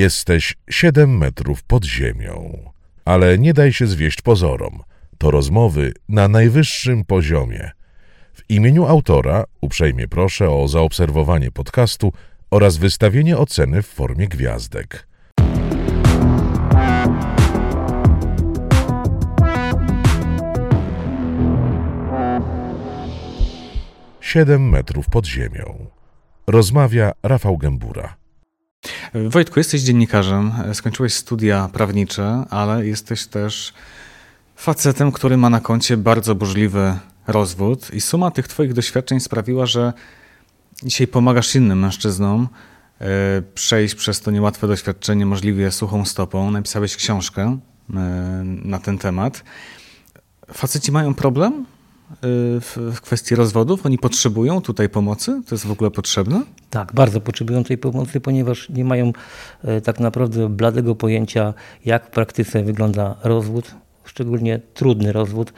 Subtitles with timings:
[0.00, 2.58] Jesteś siedem metrów pod ziemią.
[3.04, 4.82] Ale nie daj się zwieść pozorom.
[5.18, 7.70] To rozmowy na najwyższym poziomie.
[8.32, 12.12] W imieniu autora uprzejmie proszę o zaobserwowanie podcastu
[12.50, 15.08] oraz wystawienie oceny w formie gwiazdek.
[24.20, 25.86] Siedem metrów pod ziemią.
[26.46, 28.19] Rozmawia Rafał Gębura.
[29.14, 33.72] Wojtku, jesteś dziennikarzem, skończyłeś studia prawnicze, ale jesteś też
[34.56, 39.92] facetem, który ma na koncie bardzo burzliwy rozwód i suma tych twoich doświadczeń sprawiła, że
[40.82, 42.48] dzisiaj pomagasz innym mężczyznom
[43.00, 43.06] e,
[43.54, 46.50] przejść przez to niełatwe doświadczenie możliwie suchą stopą.
[46.50, 47.58] Napisałeś książkę
[47.90, 47.94] e,
[48.44, 49.44] na ten temat.
[50.52, 51.66] Faceci mają problem
[52.10, 52.60] Y,
[52.92, 53.86] w kwestii rozwodów?
[53.86, 55.42] Oni potrzebują tutaj pomocy?
[55.46, 56.42] To jest w ogóle potrzebne?
[56.70, 59.12] Tak, bardzo potrzebują tej pomocy, ponieważ nie mają
[59.64, 61.54] e, tak naprawdę bladego pojęcia,
[61.84, 65.52] jak w praktyce wygląda rozwód, szczególnie trudny rozwód,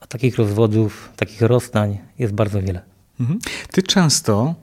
[0.00, 2.80] a takich rozwodów, takich rozstań jest bardzo wiele.
[3.20, 3.38] Mhm.
[3.72, 4.54] Ty często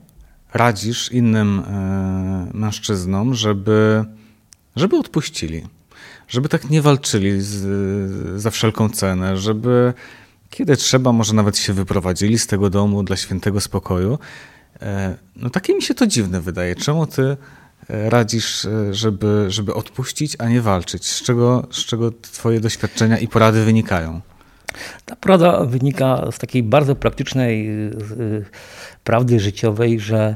[0.53, 4.05] radzisz innym e, mężczyznom, żeby,
[4.75, 5.64] żeby odpuścili,
[6.27, 9.94] żeby tak nie walczyli z, za wszelką cenę, żeby
[10.50, 14.20] kiedy trzeba, może nawet się wyprowadzili z tego domu dla świętego spokoju.
[14.82, 16.76] E, no takie mi się to dziwne wydaje.
[16.76, 17.38] Czemu ty
[17.90, 21.06] e, radzisz, e, żeby, żeby odpuścić, a nie walczyć?
[21.06, 24.22] Z czego, z czego twoje doświadczenia i porady wynikają?
[25.06, 27.70] Ta porada wynika z takiej bardzo praktycznej
[29.04, 30.36] prawdy życiowej, że,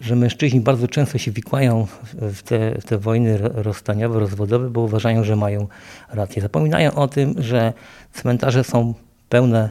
[0.00, 5.24] że mężczyźni bardzo często się wikłają w te, w te wojny rozstaniowe, rozwodowe, bo uważają,
[5.24, 5.68] że mają
[6.08, 6.42] rację.
[6.42, 7.72] Zapominają o tym, że
[8.12, 8.94] cmentarze są
[9.34, 9.70] pełne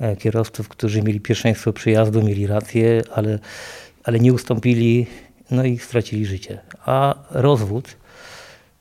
[0.00, 3.38] e, kierowców, którzy mieli pierwszeństwo przyjazdu, mieli rację, ale,
[4.04, 5.06] ale nie ustąpili,
[5.50, 6.58] no i stracili życie.
[6.86, 7.96] A rozwód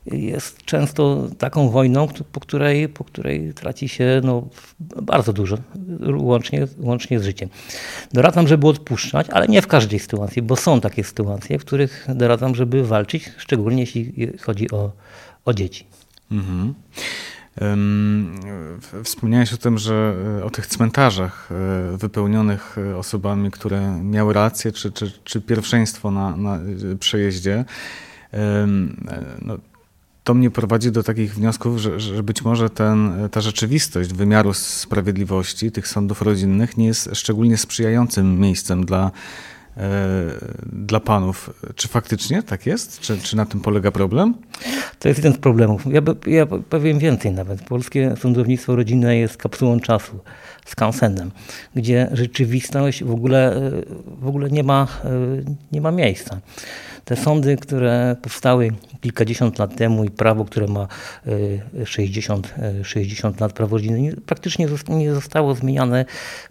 [0.05, 4.47] jest często taką wojną, po której, po której traci się no,
[5.01, 5.57] bardzo dużo,
[6.17, 7.49] łącznie, łącznie z życiem.
[8.13, 12.55] Doradzam, żeby odpuszczać, ale nie w każdej sytuacji, bo są takie sytuacje, w których doradzam,
[12.55, 14.91] żeby walczyć, szczególnie jeśli chodzi o,
[15.45, 15.85] o dzieci.
[16.31, 16.73] Mhm.
[19.03, 24.71] Wspomniałeś o tym, że e, o tych cmentarzach e, wypełnionych e, osobami, które miały rację
[24.71, 26.59] czy, czy, czy pierwszeństwo na, na
[26.99, 27.65] przejeździe.
[29.41, 29.57] No,
[30.23, 35.71] to mnie prowadzi do takich wniosków, że, że być może ten, ta rzeczywistość wymiaru sprawiedliwości
[35.71, 39.11] tych sądów rodzinnych nie jest szczególnie sprzyjającym miejscem dla
[40.73, 41.49] dla panów.
[41.75, 42.99] Czy faktycznie tak jest?
[42.99, 44.33] Czy, czy na tym polega problem?
[44.99, 45.85] To jest jeden z problemów.
[45.93, 47.61] Ja, ja powiem więcej nawet.
[47.61, 50.19] Polskie sądownictwo rodzinne jest kapsułą czasu,
[50.65, 51.31] skansenem,
[51.75, 53.71] gdzie rzeczywistość w ogóle, e,
[54.21, 55.09] w ogóle nie, ma, e,
[55.71, 56.39] nie ma miejsca.
[57.05, 60.87] Te sądy, które powstały kilkadziesiąt lat temu i prawo, które ma
[61.85, 66.05] 60, e, 60 e, lat, prawo rodzinne, praktycznie nie zostało zmieniane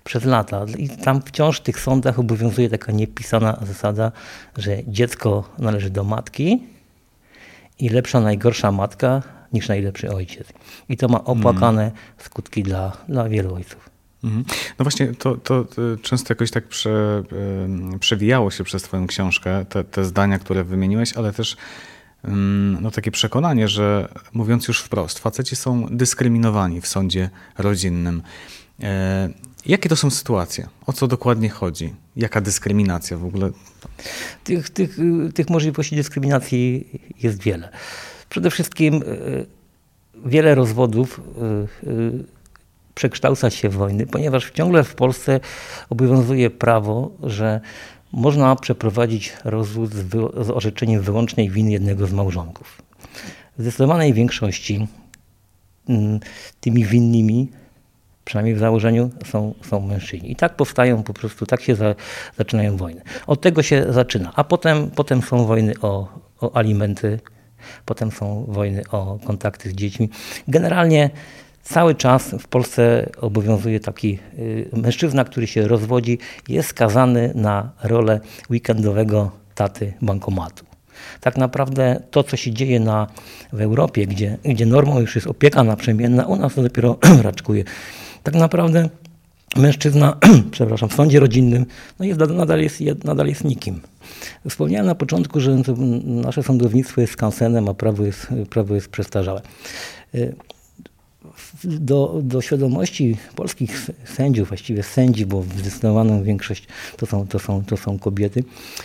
[0.05, 0.67] przez lata.
[0.79, 4.13] I tam wciąż w tych sądach obowiązuje taka niepisana zasada,
[4.59, 6.63] że dziecko należy do matki
[7.79, 10.49] i lepsza, najgorsza matka niż najlepszy ojciec.
[10.89, 13.92] I to ma opłakane skutki dla, dla wielu ojców.
[14.25, 14.45] Mhm.
[14.79, 15.67] No właśnie, to, to
[16.03, 17.23] często jakoś tak prze,
[18.01, 21.57] przewijało się przez Twoją książkę, te, te zdania, które wymieniłeś, ale też
[22.81, 28.23] no, takie przekonanie, że mówiąc już wprost, faceci są dyskryminowani w sądzie rodzinnym.
[28.83, 29.29] E,
[29.67, 30.69] jakie to są sytuacje?
[30.87, 31.95] O co dokładnie chodzi?
[32.17, 33.51] Jaka dyskryminacja w ogóle?
[34.45, 34.99] Tych, tych,
[35.35, 36.89] tych możliwości dyskryminacji
[37.23, 37.69] jest wiele.
[38.29, 39.01] Przede wszystkim e,
[40.25, 41.21] wiele rozwodów
[41.87, 42.42] e,
[42.95, 45.41] przekształcać się w wojny, ponieważ ciągle w Polsce
[45.91, 47.61] obowiązuje prawo, że
[48.13, 50.11] można przeprowadzić rozwód z,
[50.47, 52.83] z orzeczeniem wyłącznej winy jednego z małżonków.
[53.59, 54.87] W zdecydowanej większości
[55.89, 56.21] mm,
[56.61, 57.49] tymi winnymi,
[58.25, 60.33] przynajmniej w założeniu, są, są mężczyźni.
[60.33, 61.95] I tak powstają po prostu, tak się za,
[62.39, 63.03] zaczynają wojny.
[63.27, 66.09] Od tego się zaczyna, a potem, potem są wojny o,
[66.41, 67.21] o alimenty,
[67.85, 70.09] potem są wojny o kontakty z dziećmi.
[70.49, 71.11] Generalnie
[71.63, 76.19] Cały czas w Polsce obowiązuje taki y, mężczyzna, który się rozwodzi,
[76.49, 78.21] jest skazany na rolę
[78.51, 80.65] weekendowego taty bankomatu.
[81.21, 83.07] Tak naprawdę to, co się dzieje na,
[83.53, 87.65] w Europie, gdzie, gdzie normą już jest opieka naprzemienna, u nas to dopiero raczkuje.
[88.23, 88.89] Tak naprawdę
[89.57, 90.17] mężczyzna,
[90.51, 91.67] przepraszam, w sądzie rodzinnym
[91.99, 93.81] no jest, nadal, jest, nadal jest nikim.
[94.49, 95.63] Wspomniałem na początku, że
[96.05, 99.43] nasze sądownictwo jest skansenem, a prawo jest, prawo jest przestarzałe.
[101.65, 106.67] Do, do świadomości polskich sędziów, właściwie sędzi, bo zdecydowaną większość
[106.97, 108.45] to są, to są, to są kobiety,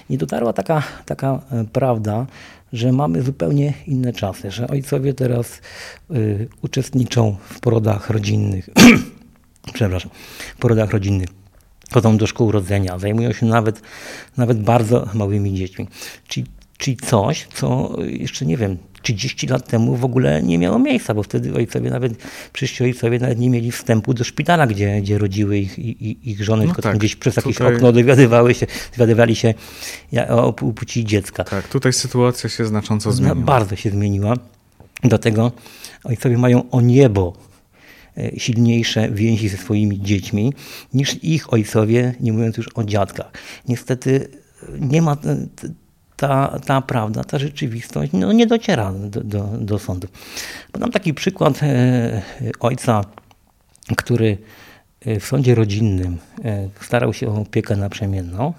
[0.10, 2.28] nie dotarła taka, taka e, prawda,
[2.74, 5.62] że mamy zupełnie inne czasy, że ojcowie teraz
[6.12, 8.70] y, uczestniczą w porodach rodzinnych,
[9.74, 10.12] przepraszam,
[10.56, 11.30] w porodach rodzinnych.
[11.92, 13.82] Chodzą do szkół rodzenia, zajmują się nawet,
[14.38, 15.88] nawet bardzo małymi dziećmi.
[16.28, 16.48] Czyli,
[16.78, 18.78] czyli coś, co jeszcze nie wiem,
[19.08, 22.14] 30 lat temu w ogóle nie miało miejsca, bo wtedy ojcowie nawet,
[22.54, 26.62] przyszli ojcowie nawet nie mieli wstępu do szpitala, gdzie, gdzie rodziły ich, ich, ich żony,
[26.62, 27.54] no tylko tak, gdzieś przez tutaj...
[27.54, 29.54] jakieś okno dowiadywały się, dowiadywali się
[30.30, 31.44] o płci dziecka.
[31.44, 33.36] Tak, tutaj sytuacja się znacząco zmieniła.
[33.36, 34.34] No, bardzo się zmieniła.
[35.04, 35.52] Do tego
[36.04, 37.34] ojcowie mają o niebo
[38.18, 40.54] e, silniejsze więzi ze swoimi dziećmi
[40.94, 43.32] niż ich ojcowie, nie mówiąc już o dziadkach.
[43.68, 44.28] Niestety
[44.80, 45.18] nie ma
[46.18, 50.08] ta, ta prawda, ta rzeczywistość no, nie dociera do, do, do sądu.
[50.72, 52.22] Podam taki przykład e,
[52.60, 53.04] ojca,
[53.98, 54.38] który
[55.02, 58.54] e, w sądzie rodzinnym e, starał się o opiekę naprzemienną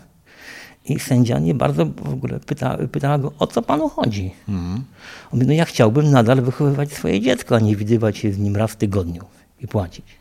[0.84, 4.34] i sędzia nie bardzo w ogóle pyta, pytała go, o co panu chodzi?
[4.48, 4.74] Mhm.
[4.76, 4.84] On
[5.32, 8.70] mówi, no ja chciałbym nadal wychowywać swoje dziecko, a nie widywać się z nim raz
[8.70, 9.24] w tygodniu
[9.60, 10.17] i płacić.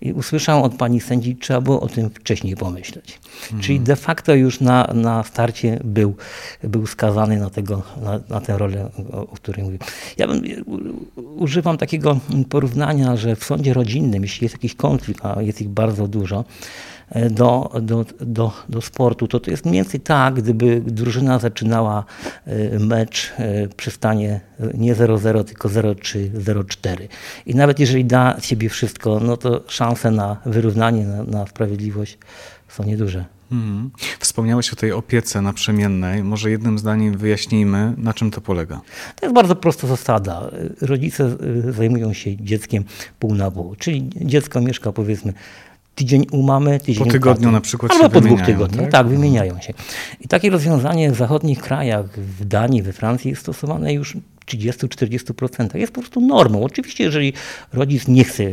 [0.00, 3.20] I usłyszałem od pani sędzi, trzeba było o tym wcześniej pomyśleć.
[3.42, 3.62] Mhm.
[3.62, 6.14] Czyli de facto już na, na starcie był,
[6.64, 9.78] był skazany na, tego, na, na tę rolę, o, o której mówię.
[10.16, 10.42] Ja bym,
[11.16, 12.18] używam takiego
[12.48, 16.44] porównania, że w sądzie rodzinnym, jeśli jest jakiś konflikt, a jest ich bardzo dużo,
[17.30, 22.04] do, do, do, do sportu, to to jest mniej więcej tak, gdyby drużyna zaczynała
[22.46, 24.40] e, mecz e, przy stanie
[24.74, 27.08] nie 0-0, tylko 0-3, 0-4.
[27.46, 32.18] I nawet jeżeli da z siebie wszystko, no to szanse na wyrównanie, na, na sprawiedliwość
[32.68, 33.24] są nieduże.
[33.50, 33.90] Hmm.
[34.18, 36.24] Wspomniałeś o tej opiece naprzemiennej.
[36.24, 38.80] Może jednym zdaniem wyjaśnijmy, na czym to polega.
[39.16, 40.50] To jest bardzo prosta zasada.
[40.80, 41.36] Rodzice
[41.68, 42.84] e, zajmują się dzieckiem
[43.18, 43.74] pół na pół.
[43.76, 45.32] Czyli dziecko mieszka powiedzmy
[45.98, 48.92] tydzień u mamy, tydzień Po tygodniu na przykład Albo po dwóch tygodniach, tak?
[48.92, 49.74] tak, wymieniają się.
[50.20, 54.16] I takie rozwiązanie w zachodnich krajach, w Danii, we Francji jest stosowane już
[54.46, 55.76] 30-40%.
[55.76, 56.64] Jest po prostu normą.
[56.64, 57.32] Oczywiście, jeżeli
[57.72, 58.44] rodzic nie chce,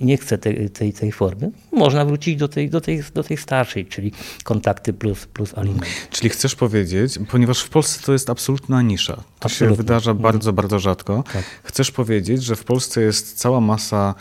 [0.00, 3.86] nie chce tej, tej, tej formy, można wrócić do tej, do, tej, do tej starszej,
[3.86, 4.12] czyli
[4.44, 5.86] kontakty plus, plus alimenty.
[6.10, 9.16] Czyli chcesz powiedzieć, ponieważ w Polsce to jest absolutna nisza.
[9.16, 9.76] To Absolutnie.
[9.76, 10.22] się wydarza mhm.
[10.22, 11.24] bardzo, bardzo rzadko.
[11.32, 11.44] Tak.
[11.62, 14.14] Chcesz powiedzieć, że w Polsce jest cała masa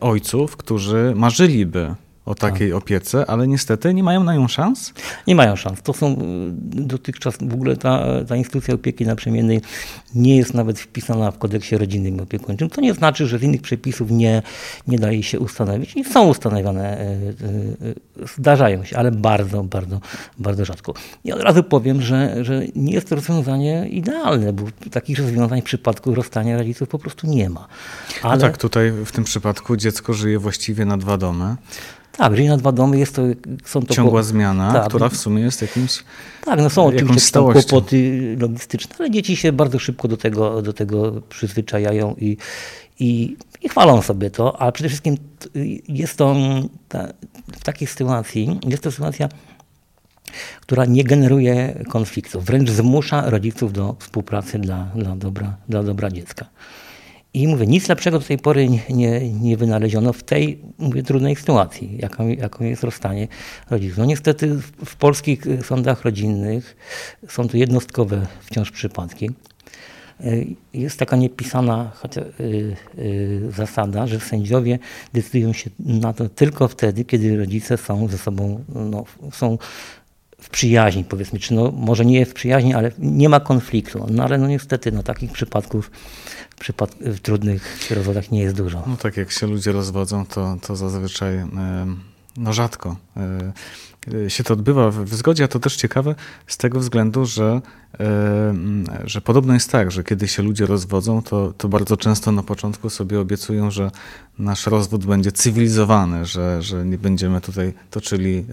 [0.00, 1.94] ojców, którzy marzyliby
[2.30, 2.78] o takiej tak.
[2.78, 4.92] opiece, ale niestety nie mają na nią szans?
[5.26, 5.82] Nie mają szans.
[5.82, 6.16] To są y,
[6.62, 9.60] dotychczas w ogóle ta, ta instytucja opieki naprzemiennej
[10.14, 12.70] nie jest nawet wpisana w kodeksie rodzinnym i opiekuńczym.
[12.70, 14.42] To nie znaczy, że z innych przepisów nie,
[14.86, 15.96] nie daje się ustanowić.
[15.96, 17.04] I są ustanawiane, y,
[18.20, 20.00] y, zdarzają się, ale bardzo, bardzo,
[20.38, 20.94] bardzo rzadko.
[21.24, 25.64] I od razu powiem, że, że nie jest to rozwiązanie idealne, bo takich rozwiązań w
[25.64, 27.66] przypadku rozstania rodziców po prostu nie ma.
[28.22, 28.34] Ale...
[28.34, 31.56] No tak, tutaj w tym przypadku dziecko żyje właściwie na dwa domy.
[32.16, 33.22] Tak, życie na dwa domy jest to,
[33.64, 33.94] są to...
[33.94, 34.24] Ciągła po...
[34.24, 36.04] zmiana, tak, która w sumie jest jakimś
[36.44, 41.22] Tak, no są oczywiście kłopoty logistyczne, ale dzieci się bardzo szybko do tego, do tego
[41.28, 42.36] przyzwyczajają i,
[43.00, 45.16] i, i chwalą sobie to, ale przede wszystkim
[45.88, 46.36] jest to
[46.88, 47.08] ta,
[47.52, 49.28] w takiej sytuacji, jest to sytuacja,
[50.60, 56.46] która nie generuje konfliktów, wręcz zmusza rodziców do współpracy dla, dla, dobra, dla dobra dziecka.
[57.34, 61.96] I mówię, nic lepszego do tej pory nie, nie wynaleziono w tej mówię, trudnej sytuacji,
[61.98, 63.28] jaką, jaką jest rozstanie
[63.70, 63.98] rodziców.
[63.98, 64.54] No niestety
[64.84, 66.76] w, polskich sądach rodzinnych
[67.28, 69.30] są to jednostkowe wciąż przypadki.
[70.24, 71.92] Y, jest taka niepisana
[72.98, 74.78] yy, zasada, że sędziowie
[75.12, 79.58] decydują się na to tylko wtedy, kiedy rodzice są ze sobą, no, są
[80.50, 84.06] przyjaźni, powiedzmy, czy no, może nie w przyjaźni, ale nie ma konfliktu.
[84.10, 85.90] No ale no niestety no, takich przypadków
[86.58, 88.82] przypad w trudnych rozwodach nie jest dużo.
[88.86, 91.44] No tak, jak się ludzie rozwodzą, to, to zazwyczaj
[92.36, 93.52] no rzadko e,
[94.28, 96.14] się to odbywa w zgodzie, a to też ciekawe
[96.46, 97.60] z tego względu, że,
[99.04, 102.90] że podobno jest tak, że kiedy się ludzie rozwodzą, to, to bardzo często na początku
[102.90, 103.90] sobie obiecują, że
[104.38, 108.46] nasz rozwód będzie cywilizowany, że, że nie będziemy tutaj toczyli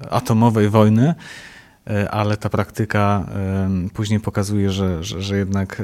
[0.00, 1.14] e, atomowej wojny,
[1.90, 3.26] E, ale ta praktyka
[3.94, 5.82] później pokazuje, że, że, że jednak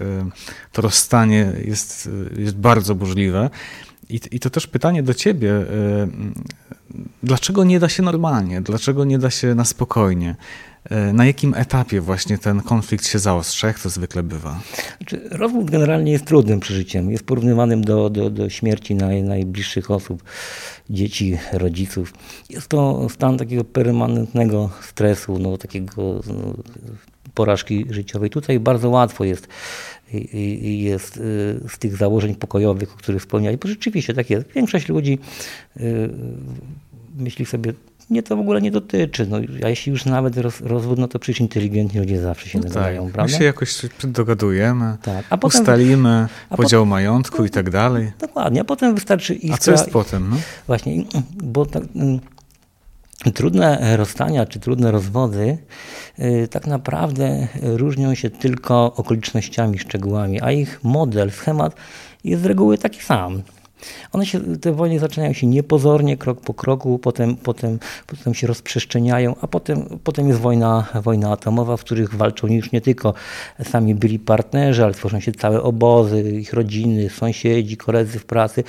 [0.72, 3.50] to rozstanie jest, jest bardzo burzliwe.
[4.10, 5.52] I, I to też pytanie do ciebie,
[7.22, 10.36] dlaczego nie da się normalnie, dlaczego nie da się na spokojnie?
[10.90, 13.66] E, na jakim etapie właśnie ten konflikt się zaostrza?
[13.66, 14.60] Jak to zwykle bywa?
[14.98, 17.10] Znaczy, rozwód generalnie jest trudnym przeżyciem.
[17.10, 20.22] Jest porównywanym do, do, do śmierci naj, najbliższych osób,
[20.90, 22.14] dzieci, rodziców.
[22.50, 26.54] Jest to stan takiego permanentnego stresu, no, takiego no,
[27.34, 28.30] porażki życiowej.
[28.30, 29.48] Tutaj bardzo łatwo jest
[30.12, 31.14] i jest
[31.68, 34.46] z tych założeń pokojowych, o których wspomniałeś, bo rzeczywiście tak jest.
[34.52, 35.18] Większość ludzi
[37.18, 37.72] myśli sobie,
[38.10, 39.26] mnie to w ogóle nie dotyczy.
[39.26, 42.64] No, a jeśli już nawet roz, rozwód, no to przecież inteligentni ludzie zawsze się no
[42.64, 43.12] dogadają, tak.
[43.12, 43.32] prawda?
[43.32, 45.26] My się jakoś dogadujemy, tak.
[45.30, 48.12] a potem, ustalimy a podział potem, majątku i tak dalej.
[48.18, 49.54] Dokładnie, a potem wystarczy iskra.
[49.54, 50.30] A co jest potem?
[50.30, 50.36] No?
[50.66, 51.04] Właśnie,
[51.42, 52.20] bo tak, mm,
[53.34, 55.58] trudne rozstania czy trudne rozwody
[56.18, 61.74] y, tak naprawdę różnią się tylko okolicznościami, szczegółami, a ich model, schemat
[62.24, 63.42] jest z reguły taki sam.
[64.12, 69.34] One się, te wojny zaczynają się niepozornie, krok po kroku, potem, potem, potem się rozprzestrzeniają,
[69.40, 73.14] a potem, potem jest wojna, wojna atomowa, w których walczą już nie tylko
[73.64, 78.64] sami byli partnerzy, ale tworzą się całe obozy, ich rodziny, sąsiedzi, koledzy w pracy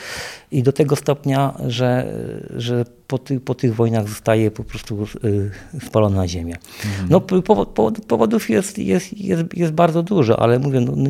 [0.51, 2.13] i do tego stopnia, że,
[2.55, 5.51] że po, ty, po tych wojnach zostaje po prostu y,
[5.85, 6.55] spalona ziemia.
[6.85, 7.09] Mhm.
[7.09, 7.69] No, powod,
[8.07, 11.09] powodów jest, jest, jest, jest bardzo dużo, ale mówię, no, no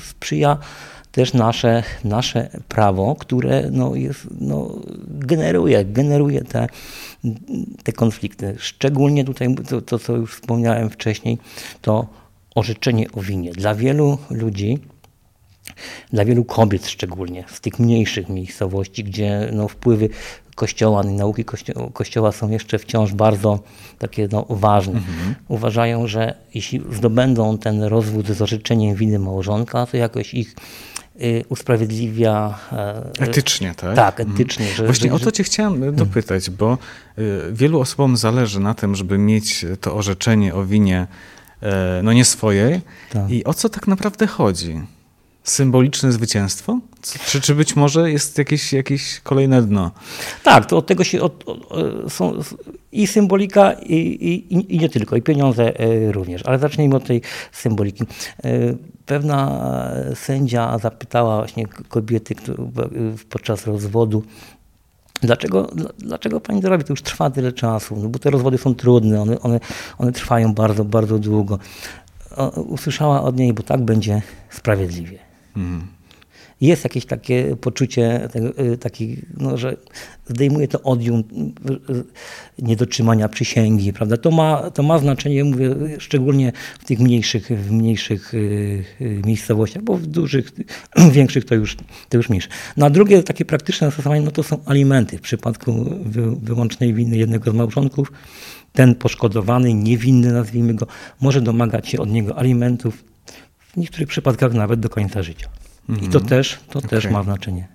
[0.00, 0.58] sprzyja
[1.16, 6.68] też nasze, nasze prawo, które no jest, no, generuje, generuje te,
[7.82, 8.54] te konflikty.
[8.58, 11.38] Szczególnie tutaj to, to, co już wspomniałem wcześniej,
[11.80, 12.06] to
[12.54, 13.52] orzeczenie o winie.
[13.52, 14.78] Dla wielu ludzi,
[16.12, 20.08] dla wielu kobiet szczególnie, z tych mniejszych miejscowości, gdzie no, wpływy
[20.54, 23.58] Kościoła i nauki kościoła, kościoła są jeszcze wciąż bardzo
[23.98, 24.98] takie no, ważne.
[24.98, 25.34] Mhm.
[25.48, 30.56] Uważają, że jeśli zdobędą ten rozwód z orzeczeniem winy małżonka, to jakoś ich
[31.48, 32.58] usprawiedliwia.
[32.72, 33.96] E, etycznie, tak?
[33.96, 34.66] Tak, etycznie.
[34.66, 35.94] Że, Właśnie że, o to cię chciałem hmm.
[35.94, 36.78] dopytać, bo
[37.18, 41.06] y, wielu osobom zależy na tym, żeby mieć to orzeczenie o winie
[41.62, 42.80] e, no nie swojej.
[43.12, 43.30] Tak.
[43.30, 44.80] I o co tak naprawdę chodzi?
[45.44, 46.80] Symboliczne zwycięstwo?
[47.26, 49.90] Czy, czy być może jest jakieś, jakieś kolejne dno?
[50.42, 52.32] Tak, to od tego się od, od, są
[52.92, 56.42] i symbolika, i, i, i nie tylko, i pieniądze e, również.
[56.44, 58.04] Ale zacznijmy od tej symboliki.
[59.06, 59.62] Pewna
[60.14, 62.34] sędzia zapytała właśnie kobiety
[63.30, 64.22] podczas rozwodu,
[65.20, 66.84] Dlaczego, dlaczego pani to robi?
[66.84, 69.60] To już trwa tyle czasu, no bo te rozwody są trudne, one, one,
[69.98, 71.58] one trwają bardzo, bardzo długo.
[72.56, 75.18] Usłyszała od niej, bo tak będzie sprawiedliwie.
[75.56, 75.95] Mhm
[76.60, 78.28] jest jakieś takie poczucie,
[78.72, 79.76] y, taki, no, że
[80.28, 81.24] zdejmuje to odium
[81.90, 82.04] y,
[82.62, 84.16] niedotrzymania przysięgi, prawda?
[84.16, 88.84] To ma, to ma znaczenie, mówię, szczególnie w tych mniejszych, w mniejszych y,
[89.26, 90.52] miejscowościach, bo w dużych,
[91.12, 91.76] większych to już,
[92.08, 92.48] to już mniejsze.
[92.76, 95.18] No a drugie takie praktyczne zastosowanie, no to są alimenty.
[95.18, 95.84] W przypadku
[96.42, 98.12] wyłącznej winy jednego z małżonków,
[98.72, 100.86] ten poszkodowany, niewinny nazwijmy go,
[101.20, 103.04] może domagać się od niego alimentów,
[103.58, 105.48] w niektórych przypadkach nawet do końca życia.
[105.88, 106.24] I to, mhm.
[106.24, 106.90] też, to okay.
[106.90, 107.68] też ma znaczenie.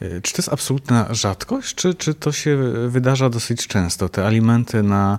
[0.00, 4.08] E, czy to jest absolutna rzadkość, czy, czy to się wydarza dosyć często?
[4.08, 5.18] Te alimenty na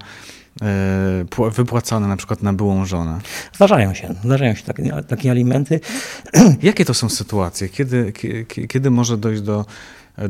[0.62, 3.20] e, wypłacane na przykład na byłą żonę?
[3.56, 5.80] Zdarzają się, zdarzają się takie, takie alimenty.
[6.62, 7.70] Jakie to są sytuacje?
[7.70, 8.14] Kiedy,
[8.68, 9.66] kiedy, może dojść do,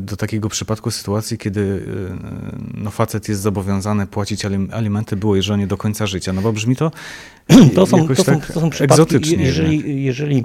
[0.00, 5.76] do takiego przypadku sytuacji, kiedy e, no, facet jest zobowiązany płacić alimenty byłej żonie do
[5.76, 6.32] końca życia?
[6.32, 6.90] No bo brzmi to,
[7.74, 9.44] to są, to są, tak to są przypadki, egzotycznie.
[9.44, 10.44] Jeżeli, jeżeli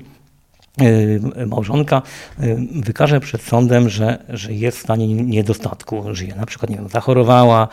[1.48, 2.02] małżonka
[2.44, 6.90] y, wykaże przed sądem, że, że jest w stanie niedostatku, żyje na przykład nie wiem,
[6.90, 7.68] zachorowała,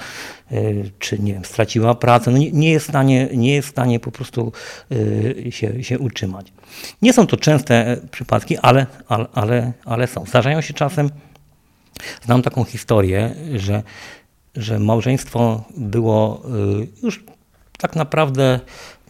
[0.53, 3.71] y, czy nie wiem, straciła pracę, no nie, nie, jest w stanie, nie jest w
[3.71, 4.53] stanie po prostu
[5.51, 6.53] się, się utrzymać.
[7.03, 10.27] Nie są to częste przypadki, ale, ale, ale, ale są.
[10.27, 11.11] Zdarzają się czasem,
[12.25, 13.83] znam taką historię, że,
[14.57, 16.43] że małżeństwo było
[17.03, 17.25] już
[17.79, 18.61] tak naprawdę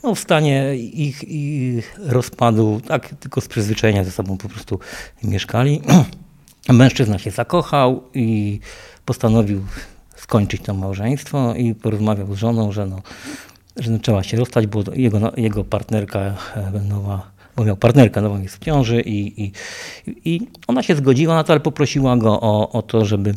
[0.02, 4.78] no, w stanie ich, ich rozpadu, tak tylko z przyzwyczajenia ze sobą po prostu
[5.22, 5.82] mieszkali.
[6.68, 8.60] Mężczyzna się zakochał i
[9.04, 9.64] postanowił
[10.16, 13.02] skończyć to małżeństwo i porozmawiał z żoną, że, no,
[13.76, 18.42] że no, trzeba się rozstać, bo jego, jego partnerka e, nowa, bo miał partnerkę nową
[18.42, 19.52] jest w ciąży i, i,
[20.24, 23.34] i ona się zgodziła na to, ale poprosiła go o, o to, żeby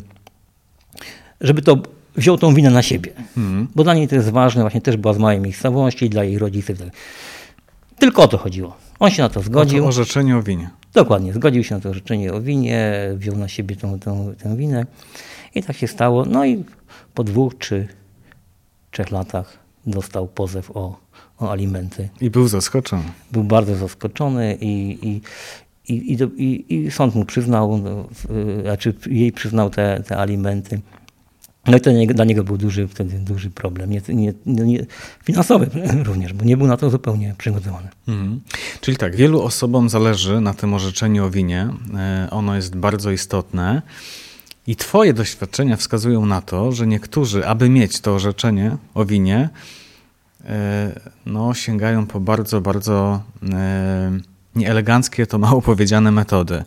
[1.40, 1.76] żeby to
[2.16, 3.12] wziął tą winę na siebie.
[3.34, 3.68] Hmm.
[3.74, 6.78] Bo dla niej to jest ważne, właśnie też była z małej miejscowości, dla jej rodziców.
[6.78, 6.88] Tak
[7.98, 8.76] Tylko o to chodziło.
[8.98, 9.78] On się na to zgodził.
[9.78, 10.70] O to orzeczenie o winie.
[10.94, 14.86] Dokładnie, zgodził się na to orzeczenie o winie, wziął na siebie tą, tą, tę winę
[15.54, 16.24] i tak się stało.
[16.24, 16.64] No i
[17.14, 17.88] po dwóch czy
[18.90, 20.96] trzech latach dostał pozew o,
[21.38, 22.08] o alimenty.
[22.20, 23.04] I był zaskoczony.
[23.32, 25.20] Był bardzo zaskoczony i, i,
[25.88, 28.08] i, i, i sąd mu przyznał, no,
[28.62, 30.80] znaczy jej przyznał te, te alimenty.
[31.66, 34.86] No i to dla niego był duży, wtedy duży problem, nie, nie, nie,
[35.24, 35.70] finansowy
[36.08, 37.88] również, bo nie był na to zupełnie przygotowany.
[38.08, 38.40] Mhm.
[38.80, 41.68] Czyli tak, wielu osobom zależy na tym orzeczeniu o winie.
[41.96, 43.82] E, ono jest bardzo istotne.
[44.66, 49.48] I Twoje doświadczenia wskazują na to, że niektórzy, aby mieć to orzeczenie o winie,
[50.44, 54.20] e, no, sięgają po bardzo, bardzo e,
[54.56, 56.64] nieeleganckie, to mało powiedziane metody.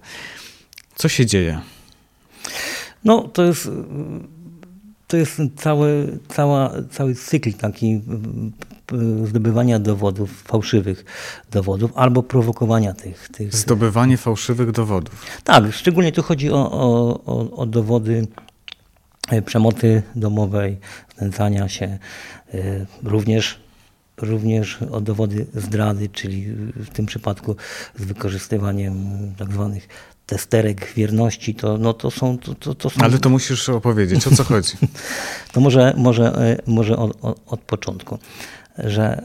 [0.95, 1.59] Co się dzieje?
[3.03, 3.69] No, to jest,
[5.09, 8.01] to jest cały, cała, cały cykl taki
[9.23, 11.05] zdobywania dowodów, fałszywych
[11.51, 13.29] dowodów, albo prowokowania tych.
[13.29, 15.25] tych Zdobywanie fałszywych dowodów.
[15.43, 18.27] Tak, szczególnie tu chodzi o, o, o, o dowody
[19.29, 20.77] e, przemocy domowej,
[21.17, 21.97] znęcania się,
[22.53, 23.59] e, również,
[24.17, 27.55] również o dowody zdrady, czyli w tym przypadku
[27.99, 28.95] z wykorzystywaniem
[29.37, 29.87] tak zwanych
[30.29, 33.01] testerek wierności, to, no to, są, to, to, to są...
[33.01, 34.73] Ale to musisz opowiedzieć, o co chodzi.
[35.51, 38.19] to może, może, e, może od, od, początku
[38.77, 39.21] że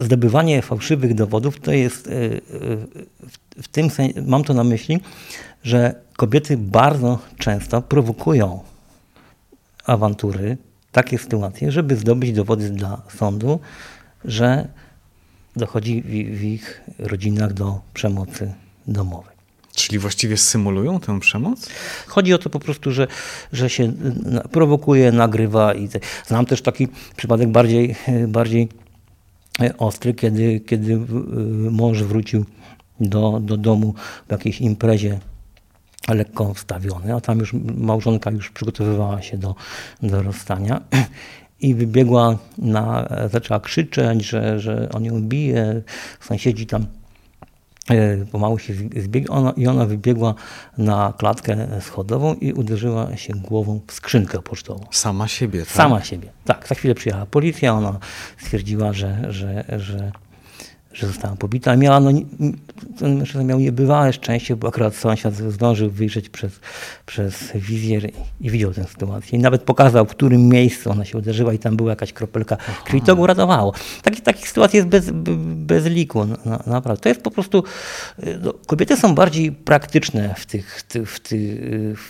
[0.00, 2.40] zdobywanie fałszywych dowodów to jest y, y,
[3.62, 5.00] w tym sensie, mam to na myśli,
[5.62, 8.60] że kobiety bardzo często prowokują
[9.84, 10.56] awantury,
[10.92, 13.60] takie sytuacje, żeby zdobyć dowody dla sądu,
[14.24, 14.68] że
[15.56, 18.54] dochodzi w ich rodzinach do przemocy
[18.86, 19.39] domowej.
[19.74, 21.68] Czyli właściwie symulują tę przemoc?
[22.06, 23.06] Chodzi o to po prostu, że,
[23.52, 23.92] że się
[24.52, 25.74] prowokuje, nagrywa.
[25.74, 26.00] I te.
[26.26, 27.96] Znam też taki przypadek bardziej,
[28.28, 28.68] bardziej
[29.78, 31.00] ostry, kiedy, kiedy
[31.70, 32.44] mąż wrócił
[33.00, 33.94] do, do domu
[34.28, 35.20] w jakiejś imprezie
[36.08, 39.54] lekko wstawiony, a tam już małżonka już przygotowywała się do,
[40.02, 40.80] do rozstania
[41.60, 45.82] i wybiegła na, zaczęła krzyczeć, że, że on ją bije,
[46.20, 46.99] sąsiedzi tam E,
[48.32, 50.34] pomału się zbiegła i ona wybiegła
[50.78, 54.86] na klatkę schodową i uderzyła się głową w skrzynkę pocztową.
[54.90, 55.68] Sama siebie, tak?
[55.68, 56.68] Sama siebie, tak.
[56.68, 57.98] Za chwilę przyjechała policja, ona
[58.38, 60.12] stwierdziła, że, że, że
[60.92, 61.76] że została pobita.
[61.76, 62.10] Miała, no,
[62.98, 66.60] ten mężczyzna miał niebywałe szczęście, bo akurat sąsiad zdążył wyjrzeć przez,
[67.06, 69.38] przez wizjer i widział tę sytuację.
[69.38, 73.02] I nawet pokazał, w którym miejscu ona się uderzyła i tam była jakaś kropelka krwi.
[73.02, 73.72] To go uratowało.
[74.02, 75.10] Takich, takich sytuacji jest bez,
[75.54, 76.24] bez liku.
[76.24, 77.02] Na, naprawdę.
[77.02, 77.64] To jest po prostu...
[78.42, 81.60] No, kobiety są bardziej praktyczne w tych, w, tych,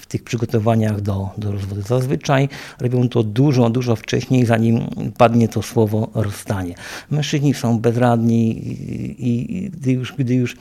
[0.00, 1.82] w tych przygotowaniach do, do rozwodu.
[1.82, 2.48] Zazwyczaj
[2.80, 4.80] robią to dużo, dużo wcześniej, zanim
[5.18, 6.74] padnie to słowo rozstanie.
[7.10, 8.69] Mężczyźni są bezradni,
[9.18, 10.56] i gdy już, gdy już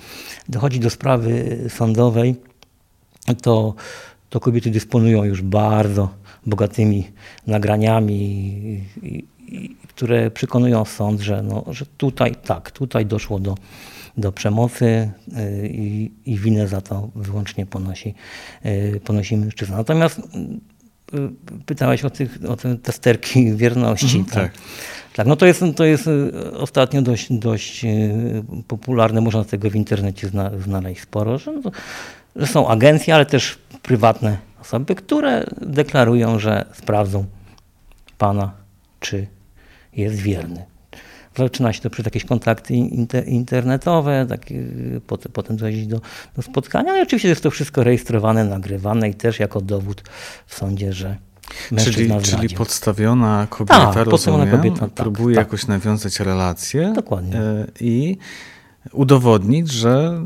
[0.50, 2.36] dochodzi do sprawy sądowej,
[3.42, 3.76] to,
[4.30, 6.10] to kobiety dysponują już bardzo
[6.46, 7.08] bogatymi
[7.48, 8.84] nagraniami,
[9.88, 13.56] które przekonują sąd, że, no, że tutaj tak, tutaj doszło do,
[14.18, 18.14] do przemocy y, i, i winę za to wyłącznie ponosi,
[18.66, 19.78] y, ponosi mężczyzna.
[19.78, 20.22] Natomiast y,
[21.66, 24.18] pytałeś o, tych, o te testerki wierności.
[24.18, 24.34] Mm, tak.
[24.34, 24.62] tak.
[25.20, 29.76] Tak, no to jest, to jest y, ostatnio dość, dość y, popularne, można tego w
[29.76, 31.72] internecie zna, znaleźć sporo, że, no,
[32.36, 37.26] że są agencje, ale też prywatne osoby, które deklarują, że sprawdzą
[38.18, 38.52] pana,
[39.00, 39.28] czy
[39.94, 40.66] jest wierny.
[41.38, 46.02] Zaczyna się to przez jakieś kontakty inter, internetowe, takie, y, potem, potem dochodzi do,
[46.36, 46.94] do spotkania.
[46.94, 50.04] No i oczywiście jest to wszystko rejestrowane, nagrywane i też jako dowód
[50.46, 51.18] w sądzie, że
[51.78, 55.46] Czyli, czyli podstawiona kobieta, tak, rozumiem, kobieta, tak, próbuje tak.
[55.46, 57.38] jakoś nawiązać relacje Dokładnie.
[57.38, 58.18] E, i
[58.94, 60.22] udowodnić, że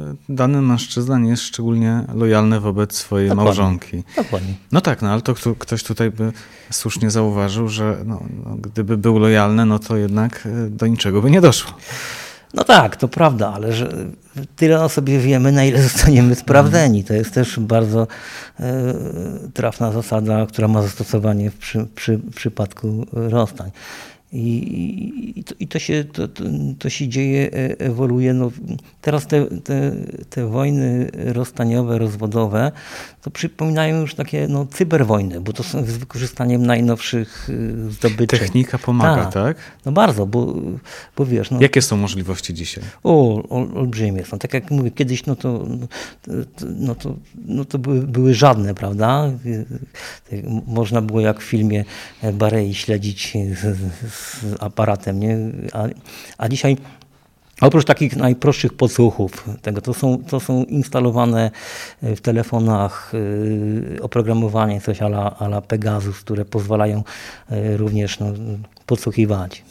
[0.00, 3.44] e, dany mężczyzna nie jest szczególnie lojalny wobec swojej Dokładnie.
[3.44, 4.02] małżonki.
[4.16, 4.54] Dokładnie.
[4.72, 6.32] No tak, no ale to ktoś tutaj by
[6.70, 11.30] słusznie zauważył, że no, no, gdyby był lojalny, no to jednak e, do niczego by
[11.30, 11.72] nie doszło.
[12.54, 13.88] No tak, to prawda, ale że
[14.56, 17.04] tyle o sobie wiemy, na ile zostaniemy sprawdzeni.
[17.04, 18.06] To jest też bardzo
[18.60, 18.94] e,
[19.54, 23.70] trafna zasada, która ma zastosowanie przy, przy, przypadku rozstań.
[24.32, 26.28] I, i, to, i to, się, to,
[26.78, 28.34] to, się dzieje, e, ewoluuje.
[28.34, 28.50] No,
[29.00, 29.92] teraz te, te,
[30.30, 32.72] te wojny rozstaniowe, rozwodowe,
[33.22, 37.48] to przypominają już takie no, cyberwojny, bo to są z wykorzystaniem najnowszych
[37.88, 38.38] e, zdobyczy.
[38.38, 39.32] Technika pomaga, tak?
[39.32, 39.56] tak?
[39.84, 40.54] No bardzo, bo,
[41.16, 41.50] bo wiesz...
[41.50, 42.84] No, Jakie są możliwości dzisiaj?
[43.04, 44.38] O, ol, olbrzymie są.
[44.38, 45.66] Tak jak mówię, kiedyś no to,
[46.76, 47.14] no to,
[47.46, 49.30] no to były, były żadne, prawda?
[50.66, 51.84] Można było jak w filmie
[52.32, 53.78] Barei śledzić z
[54.10, 54.21] z
[54.60, 55.20] aparatem.
[55.20, 55.38] Nie?
[55.72, 55.84] A,
[56.38, 56.76] a dzisiaj
[57.62, 61.50] Oprócz takich najprostszych podsłuchów, tego, to, są, to są instalowane
[62.02, 63.12] w telefonach
[63.92, 67.02] yy, oprogramowanie, coś ala, ala Pegasus, które pozwalają
[67.50, 68.26] yy, również no,
[68.86, 69.64] podsłuchiwać,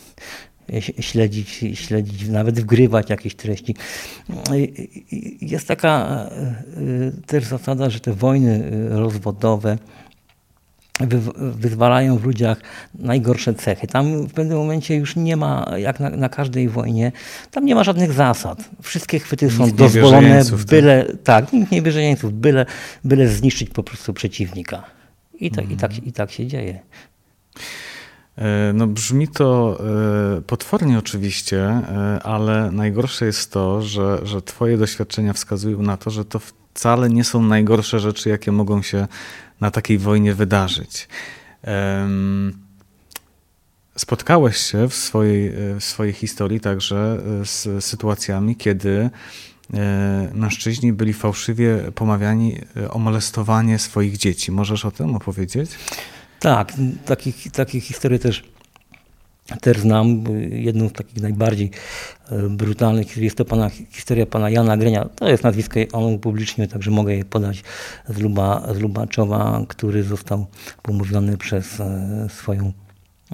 [0.80, 3.76] śledzić, śledzić, nawet wgrywać jakieś treści.
[5.42, 6.26] Jest taka
[7.26, 9.78] też zasada, że te wojny rozwodowe
[11.36, 12.58] wyzwalają w ludziach
[12.96, 13.88] najgorsze cechy.
[13.88, 17.12] Tam w pewnym momencie już nie ma, jak na, na każdej wojnie,
[17.52, 18.70] tam nie ma żadnych zasad.
[18.82, 22.66] Wszystkie chwyty są dozwolone, byle, tak, nikt nie bierze jeńców, byle,
[23.04, 24.84] byle zniszczyć po prostu przeciwnika.
[25.40, 26.80] I tak, i, tak, I tak się dzieje.
[28.38, 29.80] E, no brzmi to
[30.38, 36.10] e, potwornie oczywiście, e, ale najgorsze jest to, że, że twoje doświadczenia wskazują na to,
[36.10, 36.40] że to
[36.74, 39.08] wcale nie są najgorsze rzeczy, jakie mogą się
[39.62, 41.08] na takiej wojnie wydarzyć.
[43.98, 49.10] Spotkałeś się w swojej, w swojej historii także z sytuacjami, kiedy
[50.34, 54.52] mężczyźni byli fałszywie pomawiani o molestowanie swoich dzieci.
[54.52, 55.72] Możesz o tym opowiedzieć?
[56.40, 56.74] Tak,
[57.06, 58.44] takich, takich historii też,
[59.62, 60.24] też znam.
[60.50, 61.72] Jedną z takich najbardziej
[62.32, 65.10] e, brutalnych jest to pana, historia pana Jana Grenia.
[65.16, 67.64] To jest nazwisko, on upublicznił, także mogę je podać
[68.10, 70.46] z, Luba, z Lubaczowa, który został
[70.82, 72.74] pomówiony przez e, swoją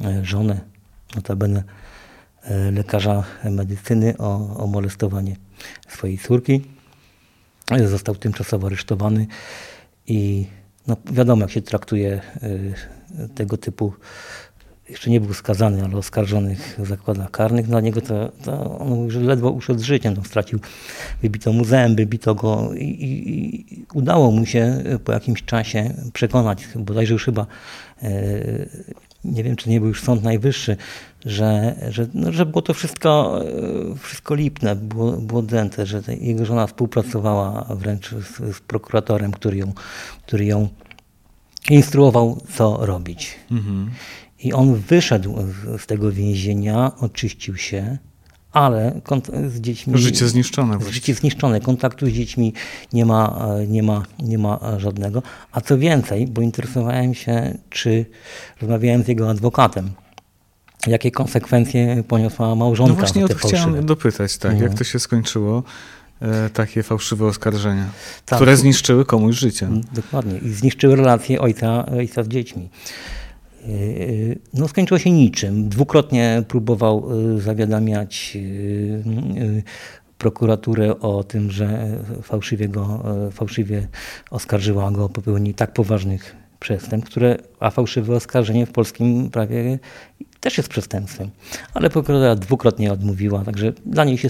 [0.05, 0.59] e, żonę,
[1.15, 1.63] notabene
[2.71, 5.35] lekarza medycyny o, o molestowanie
[5.87, 6.61] swojej córki.
[7.85, 9.27] Został tymczasowo aresztowany
[10.07, 10.47] i
[10.87, 12.73] no wiadomo, jak się traktuje y,
[13.35, 13.93] tego typu,
[14.89, 17.67] jeszcze nie był skazany, ale oskarżonych w zakładach karnych.
[17.67, 20.59] Dla niego to, to on mówi, że ledwo uszedł z życiem, no, stracił,
[21.21, 26.67] wybito mu zęby, bito go i, i, i, udało mu się po jakimś czasie przekonać,
[26.75, 27.45] bodajże już chyba
[28.03, 28.69] y,
[29.25, 30.77] nie wiem, czy nie był już Sąd Najwyższy,
[31.25, 33.41] że, że, no, że było to wszystko,
[33.93, 39.57] e, wszystko lipne, było, było dęte, że jego żona współpracowała wręcz z, z, prokuratorem, który
[39.57, 39.73] ją,
[40.27, 40.67] który ją
[41.69, 43.35] instruował, co robić.
[43.51, 43.91] Mhm.
[44.39, 47.97] I on wyszedł z, z tego więzienia, oczyścił się,
[48.51, 49.01] ale
[49.47, 49.97] z dziećmi...
[49.97, 50.73] Życie zniszczone.
[50.73, 50.93] Właściwie.
[50.93, 51.61] Życie zniszczone.
[51.61, 52.53] Kontaktu z dziećmi
[52.93, 55.23] nie ma, nie, ma, nie ma żadnego.
[55.51, 58.05] A co więcej, bo interesowałem się, czy
[58.61, 59.91] rozmawiałem z jego adwokatem,
[60.87, 62.93] jakie konsekwencje poniosła małżonka.
[62.93, 65.63] No właśnie o to chciałem dopytać, tak, jak to się skończyło.
[66.21, 67.85] E, takie fałszywe oskarżenia,
[68.25, 68.37] tak.
[68.37, 69.65] które zniszczyły komuś życie.
[69.65, 70.37] Mm, dokładnie.
[70.37, 72.69] I zniszczyły relacje ojca, ojca z dziećmi.
[74.53, 75.69] No, skończyło się niczym.
[75.69, 79.63] Dwukrotnie próbował y, zawiadamiać y, y,
[80.17, 83.87] prokuraturę o tym, że fałszywie, go, fałszywie
[84.31, 89.79] oskarżyła go o popełnienie tak poważnych przestępstw, które, a fałszywe oskarżenie w polskim prawie
[90.39, 91.29] też jest przestępstwem.
[91.73, 94.29] Ale prokuratura dwukrotnie odmówiła, także dla niej się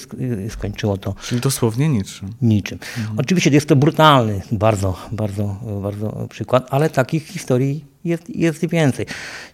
[0.50, 1.16] skończyło to.
[1.24, 2.34] Czyli dosłownie niczym.
[2.42, 2.80] Niczym.
[2.98, 3.20] Mhm.
[3.20, 9.06] Oczywiście jest to brutalny bardzo, bardzo, bardzo przykład, ale takich historii jest, jest więcej.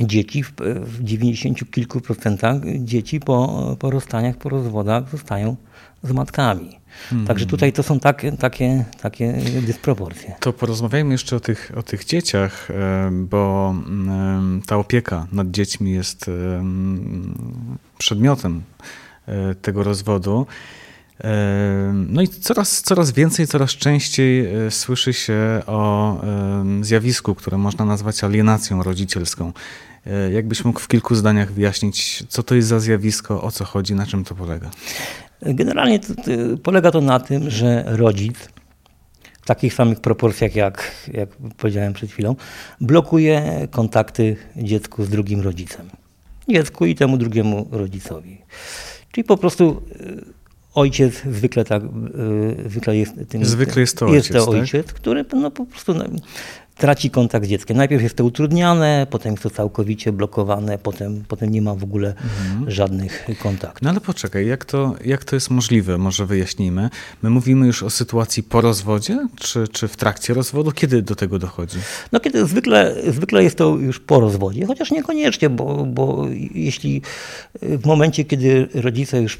[0.00, 5.56] dzieci, w, w 90 kilku procentach dzieci po, po rozstaniach, po rozwodach zostają
[6.02, 6.78] z matkami.
[7.10, 7.26] Hmm.
[7.26, 9.32] Także tutaj to są takie, takie, takie
[9.66, 10.34] dysproporcje.
[10.40, 13.74] To porozmawiajmy jeszcze o tych, o tych dzieciach, e, bo
[14.66, 16.30] ta opieka nad dziećmi jest
[17.98, 18.62] przedmiotem
[19.26, 20.46] e, tego rozwodu.
[21.20, 26.20] E, no i coraz, coraz więcej, coraz częściej słyszy się o
[26.80, 29.52] zjawisku, które można nazwać alienacją rodzicielską.
[30.06, 33.94] E, jakbyś mógł w kilku zdaniach wyjaśnić, co to jest za zjawisko, o co chodzi,
[33.94, 34.70] na czym to polega?
[35.42, 36.22] Generalnie to, to
[36.62, 38.36] polega to na tym, że rodzic
[39.42, 42.36] w takich samych proporcjach, jak, jak powiedziałem przed chwilą,
[42.80, 45.90] blokuje kontakty dziecku z drugim rodzicem.
[46.48, 48.38] Dziecku i temu drugiemu rodzicowi.
[49.12, 50.34] Czyli po prostu e,
[50.74, 51.82] ojciec zwykle tak,
[52.66, 53.44] zwykle jest tym.
[53.44, 54.34] Zwykle jest to ojciec.
[54.34, 54.94] Jest to ojciec, tak?
[54.94, 56.04] który no, po prostu no,
[56.76, 57.76] traci kontakt z dzieckiem.
[57.76, 62.08] Najpierw jest to utrudniane, potem jest to całkowicie blokowane, potem, potem nie ma w ogóle
[62.08, 62.70] mhm.
[62.70, 63.82] żadnych kontaktów.
[63.82, 65.98] No ale poczekaj, jak to, jak to jest możliwe?
[65.98, 66.90] Może wyjaśnijmy.
[67.22, 70.72] My mówimy już o sytuacji po rozwodzie, czy, czy w trakcie rozwodu?
[70.72, 71.78] Kiedy do tego dochodzi?
[72.12, 77.02] No kiedy zwykle, zwykle jest to już po rozwodzie, chociaż niekoniecznie, bo, bo jeśli
[77.62, 79.38] w momencie, kiedy rodzice już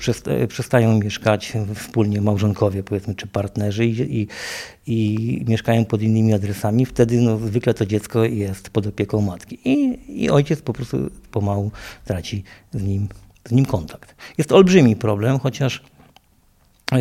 [0.48, 4.28] przestają mieszkać wspólnie, małżonkowie powiedzmy, czy partnerzy i, i,
[4.86, 9.98] i mieszkają pod innymi adresami, wtedy no, zwykle to dziecko jest pod opieką matki i,
[10.22, 11.70] i ojciec po prostu pomału
[12.04, 13.08] traci z nim,
[13.48, 14.14] z nim kontakt.
[14.38, 15.82] Jest to olbrzymi problem, chociaż
[16.92, 16.98] e,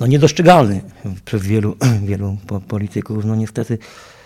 [0.00, 0.80] no, niedostrzegalny
[1.24, 1.76] przez wielu,
[2.08, 2.36] wielu
[2.68, 3.24] polityków.
[3.24, 3.78] No niestety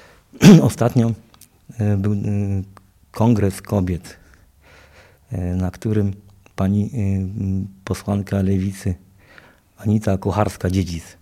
[0.62, 1.12] ostatnio
[1.78, 2.16] e, był e,
[3.10, 4.16] kongres kobiet,
[5.56, 6.12] na którym
[6.56, 6.90] pani
[7.84, 8.94] posłanka lewicy
[9.76, 11.19] Anita Kucharska-Dziedzic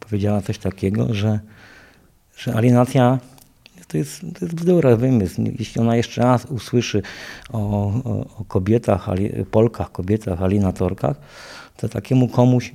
[0.00, 1.40] powiedziała coś takiego, że
[2.36, 3.18] że alienacja
[3.88, 5.42] to jest, to jest bzdura, wymysł.
[5.58, 7.02] Jeśli ona jeszcze raz usłyszy
[7.52, 9.08] o, o, o kobietach,
[9.50, 11.16] Polkach, kobietach, alienatorkach,
[11.76, 12.72] to takiemu komuś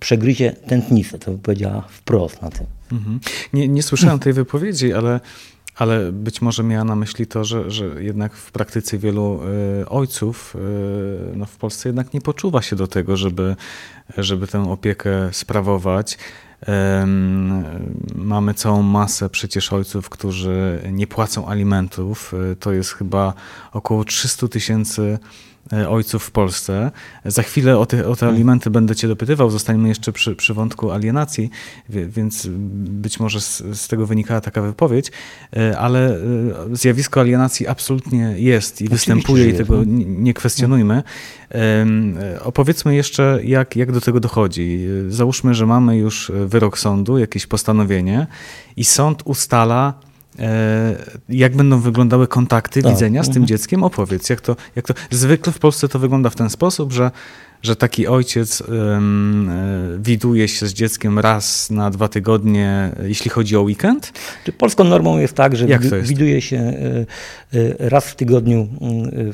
[0.00, 1.18] przegryzie tętnicę.
[1.18, 2.66] To powiedziała wprost na tym.
[2.92, 3.20] Mhm.
[3.52, 5.20] Nie, nie słyszałem tej wypowiedzi, ale,
[5.78, 9.40] ale być może miała na myśli to, że, że jednak w praktyce wielu
[9.82, 13.56] y, ojców y, no w Polsce jednak nie poczuwa się do tego, żeby,
[14.16, 16.18] żeby tę opiekę sprawować.
[18.14, 22.34] Mamy całą masę przecież ojców, którzy nie płacą alimentów.
[22.52, 23.34] E, to jest chyba
[23.72, 25.18] około 300 tysięcy
[25.88, 26.90] ojców w Polsce.
[27.24, 28.34] Za chwilę o te, o te mm.
[28.34, 31.50] alimenty będę cię dopytywał, zostaniemy jeszcze przy, przy wątku alienacji,
[31.88, 35.12] więc być może z, z, tego wynikała taka wypowiedź,
[35.56, 36.18] e, ale
[36.72, 39.84] zjawisko alienacji absolutnie jest i Oczywiście występuje i tego no.
[39.84, 41.02] nie, nie kwestionujmy.
[42.42, 44.86] Opowiedzmy jeszcze, jak, jak do tego dochodzi.
[45.08, 48.26] Załóżmy, że mamy już wyrok sądu, jakieś postanowienie
[48.76, 50.07] i sąd ustala, e,
[51.28, 52.92] jak będą wyglądały kontakty, tak.
[52.92, 53.46] widzenia z tym mhm.
[53.46, 53.82] dzieckiem.
[53.82, 54.94] Opowiedz, jak to, jak to.
[55.10, 57.10] Zwykle w Polsce to wygląda w ten sposób, że
[57.62, 59.50] że taki ojciec um,
[60.02, 64.12] widuje się z dzieckiem raz na dwa tygodnie, jeśli chodzi o weekend?
[64.58, 65.66] Polską normą jest tak, że
[66.02, 66.72] widuje się e,
[67.58, 68.68] e, raz w tygodniu,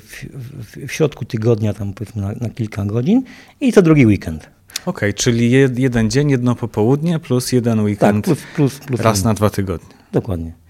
[0.01, 3.23] w, w, w środku tygodnia, tam powiedzmy na, na kilka godzin
[3.61, 4.51] i to drugi weekend.
[4.87, 9.25] Okej, okay, czyli jeden dzień, jedno popołudnie plus jeden weekend tak, plus, plus, plus raz
[9.25, 9.89] na dwa tygodnie.
[10.13, 10.64] Dokładnie.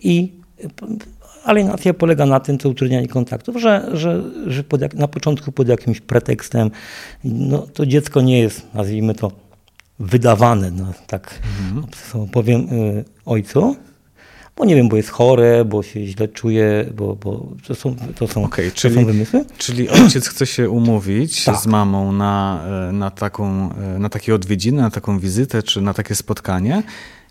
[0.00, 0.32] I
[1.46, 6.00] Alienacja polega na tym, co utrudnianie kontaktów, że, że, że jak, na początku pod jakimś
[6.00, 6.70] pretekstem
[7.24, 9.32] no, to dziecko nie jest, nazwijmy to,
[9.98, 12.28] wydawane, no, tak mhm.
[12.28, 13.76] powiem, y, ojcu,
[14.56, 18.28] bo nie wiem, bo jest chore, bo się źle czuje, bo, bo to, są, to,
[18.28, 19.44] są, okay, to czyli, są wymysły.
[19.58, 21.56] Czyli ojciec chce się umówić tak.
[21.56, 25.94] z mamą na, e, na, taką, e, na takie odwiedziny, na taką wizytę czy na
[25.94, 26.82] takie spotkanie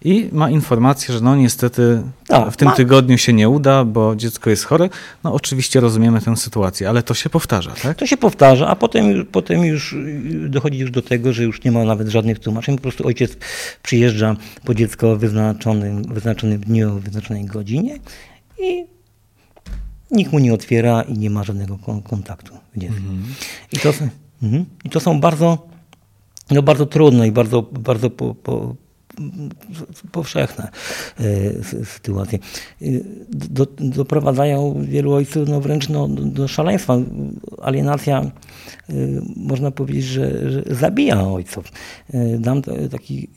[0.05, 2.75] i ma informację, że no niestety tak, w tym ma...
[2.75, 4.89] tygodniu się nie uda, bo dziecko jest chore.
[5.23, 7.97] No oczywiście rozumiemy tę sytuację, ale to się powtarza, tak?
[7.97, 9.95] To się powtarza, a potem, potem już
[10.49, 12.75] dochodzi już do tego, że już nie ma nawet żadnych tłumaczeń.
[12.75, 13.37] Po prostu ojciec
[13.83, 17.99] przyjeżdża po dziecko o wyznaczonym, wyznaczonym dniu, o wyznaczonej godzinie
[18.59, 18.85] i
[20.11, 22.97] nikt mu nie otwiera i nie ma żadnego kontaktu z dzieckiem.
[22.97, 23.35] Mhm.
[23.71, 23.89] I, to,
[24.43, 24.65] mhm.
[24.83, 25.67] I to są bardzo,
[26.51, 28.75] no bardzo trudne i bardzo, bardzo po, po,
[30.11, 30.69] powszechne
[31.19, 32.39] e, sytuacje.
[32.81, 32.85] E,
[33.29, 36.97] do, doprowadzają wielu ojców no wręcz no, do szaleństwa.
[37.61, 38.31] Alienacja, e,
[39.35, 41.71] można powiedzieć, że, że zabija ojców.
[42.39, 43.27] Dam taki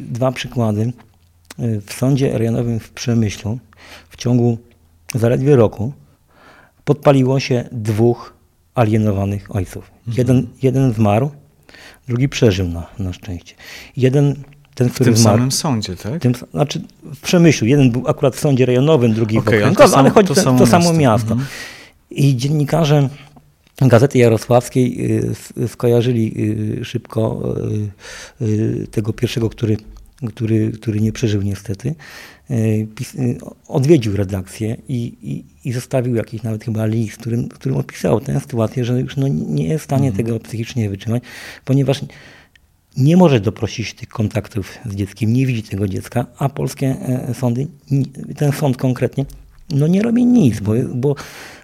[0.00, 0.92] dwa przykłady.
[1.86, 3.58] W sądzie rejonowym w Przemyślu
[4.10, 4.58] w ciągu
[5.14, 5.92] zaledwie roku
[6.84, 8.34] podpaliło się dwóch
[8.74, 9.90] alienowanych ojców.
[9.98, 10.16] Mhm.
[10.18, 11.30] Jeden, jeden zmarł,
[12.08, 13.54] drugi przeżył na, na szczęście.
[13.96, 14.34] Jeden
[14.74, 16.22] ten, w tym samym sądzie, tak?
[16.22, 16.80] Tym, znaczy
[17.14, 17.66] w Przemyślu.
[17.66, 20.66] Jeden był akurat w sądzie rejonowym, drugi okay, w okręgowym, ale chodzi to, to, to
[20.66, 21.32] samo miasto.
[21.32, 21.48] Mhm.
[22.10, 23.08] I dziennikarze
[23.80, 25.16] Gazety Jarosławskiej
[25.58, 26.34] y, skojarzyli
[26.80, 27.54] y, szybko
[28.40, 29.76] y, tego pierwszego, który,
[30.28, 31.94] który, który nie przeżył niestety.
[33.68, 38.84] Odwiedził redakcję i, i, i zostawił jakiś nawet chyba list, którym, którym opisał tę sytuację,
[38.84, 40.26] że już no nie jest w stanie mhm.
[40.26, 41.22] tego psychicznie wytrzymać,
[41.64, 42.00] ponieważ
[42.96, 47.66] nie może doprosić tych kontaktów z dzieckiem, nie widzi tego dziecka, a polskie e, sądy,
[48.36, 49.24] ten sąd konkretnie,
[49.70, 51.14] no nie robi nic, bo, bo,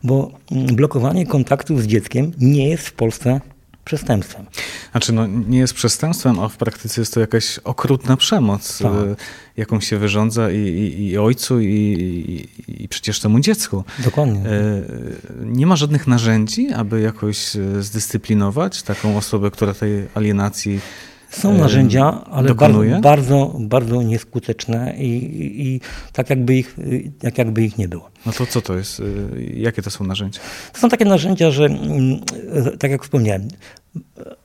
[0.04, 3.40] bo blokowanie kontaktów z dzieckiem nie jest w Polsce
[3.84, 4.46] przestępstwem.
[4.90, 8.92] Znaczy, no, nie jest przestępstwem, a w praktyce jest to jakaś okrutna przemoc, tak.
[8.92, 9.16] E,
[9.56, 13.84] jaką się wyrządza i, i, i ojcu, i, i, przecież temu dziecku.
[14.04, 14.40] Dokładnie.
[14.40, 14.82] E,
[15.44, 20.80] nie ma żadnych narzędzi, aby jakoś zdyscyplinować taką osobę, która tej alienacji
[21.30, 23.00] Są narzędzia, ale bardzo, dokonuje?
[23.00, 25.08] bardzo, bardzo nieskuteczne i,
[25.42, 25.80] i, i
[26.12, 26.76] tak, jakby ich,
[27.20, 28.10] tak jakby ich nie było.
[28.26, 29.00] No to co to jest?
[29.00, 30.40] Y, Jakie to są narzędzia?
[30.72, 32.20] To są takie narzędzia, że mm,
[32.78, 33.48] tak jak wspomniałem,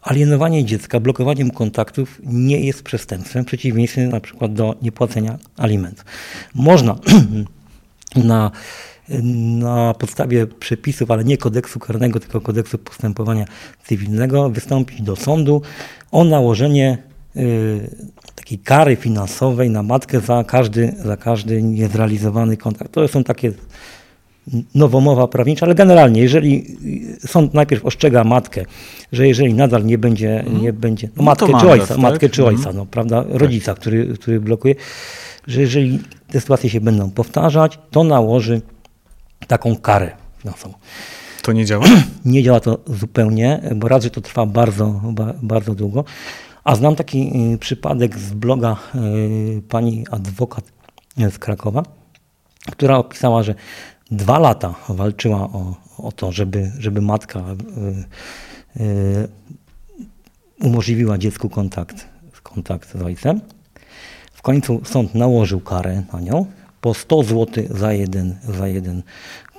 [0.01, 6.05] alienowanie dziecka, blokowanie mu kontaktów nie jest przestępstwem, w przeciwieństwie na przykład do niepłacenia alimentów.
[6.55, 6.95] Można
[8.15, 8.51] na,
[9.59, 13.45] na podstawie przepisów, ale nie kodeksu karnego, tylko kodeksu postępowania
[13.83, 15.61] cywilnego, wystąpić do sądu
[16.11, 16.97] o nałożenie
[17.35, 17.89] y,
[18.35, 22.91] takiej kary finansowej na matkę za każdy, za każdy niezrealizowany kontakt.
[22.91, 23.51] To są takie
[24.75, 26.77] nowomowa prawnicza, ale generalnie, jeżeli
[27.27, 28.65] sąd najpierw ostrzega matkę,
[29.11, 30.61] że jeżeli nadal nie będzie, Mhm.
[30.61, 31.97] nie będzie no No matkę to czy ojca, tak?
[31.97, 32.75] matkę czy ojca, Mhm.
[32.77, 34.75] no, prawda, rodzica, który, który blokuje,
[35.47, 35.99] że jeżeli
[36.31, 38.61] te sytuacje się będą powtarzać, to nałoży
[39.47, 40.73] taką karę finansową.
[41.41, 41.85] To nie działa?
[42.25, 46.03] Nie działa to zupełnie, bo raz, że to trwa bardzo, ba, bardzo długo.
[46.63, 50.63] A znam taki y, przypadek z bloga y, pani adwokat
[51.17, 51.83] z Krakowa,
[52.71, 53.55] która opisała, że
[54.11, 57.43] dwa lata walczyła o, o to, żeby, żeby matka
[58.79, 59.27] y,
[60.61, 62.07] umożliwiła dziecku kontakt,
[62.43, 63.41] kontakt z ojcem.
[64.33, 66.45] W końcu sąd nałożył karę na nią
[66.85, 69.03] po 100 zł za jeden, za jeden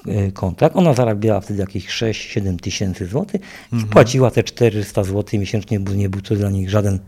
[0.09, 0.77] y, kontakt.
[0.77, 3.41] Ona zarabiała wtedy jakieś 6-7 tysięcy złotych
[3.73, 6.99] i płaciła te 400 zł miesięcznie, bo nie był to dla nich żaden,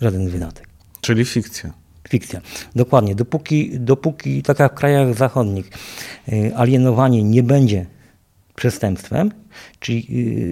[0.00, 0.68] żaden wydatek.
[1.00, 1.72] Czyli fikcja.
[2.08, 2.40] Fikcja.
[2.76, 3.14] Dokładnie.
[3.14, 5.70] Dopóki, dopóki tak jak w krajach zachodnich
[6.28, 7.86] y, alienowanie nie będzie
[8.56, 9.30] przestępstwem,
[9.80, 10.06] czyli,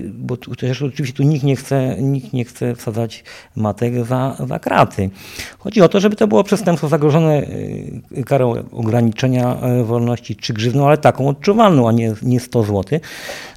[0.06, 3.24] y, bo tu, też oczywiście tu nikt nie chce, nikt nie chce wsadzać
[3.56, 5.10] matek za, za kraty.
[5.58, 10.86] Chodzi o to, żeby to było przestępstwo zagrożone y, karą ograniczenia y, wolności czy grzywną,
[10.86, 13.00] ale taką odczuwalną, a nie, nie 100 zł.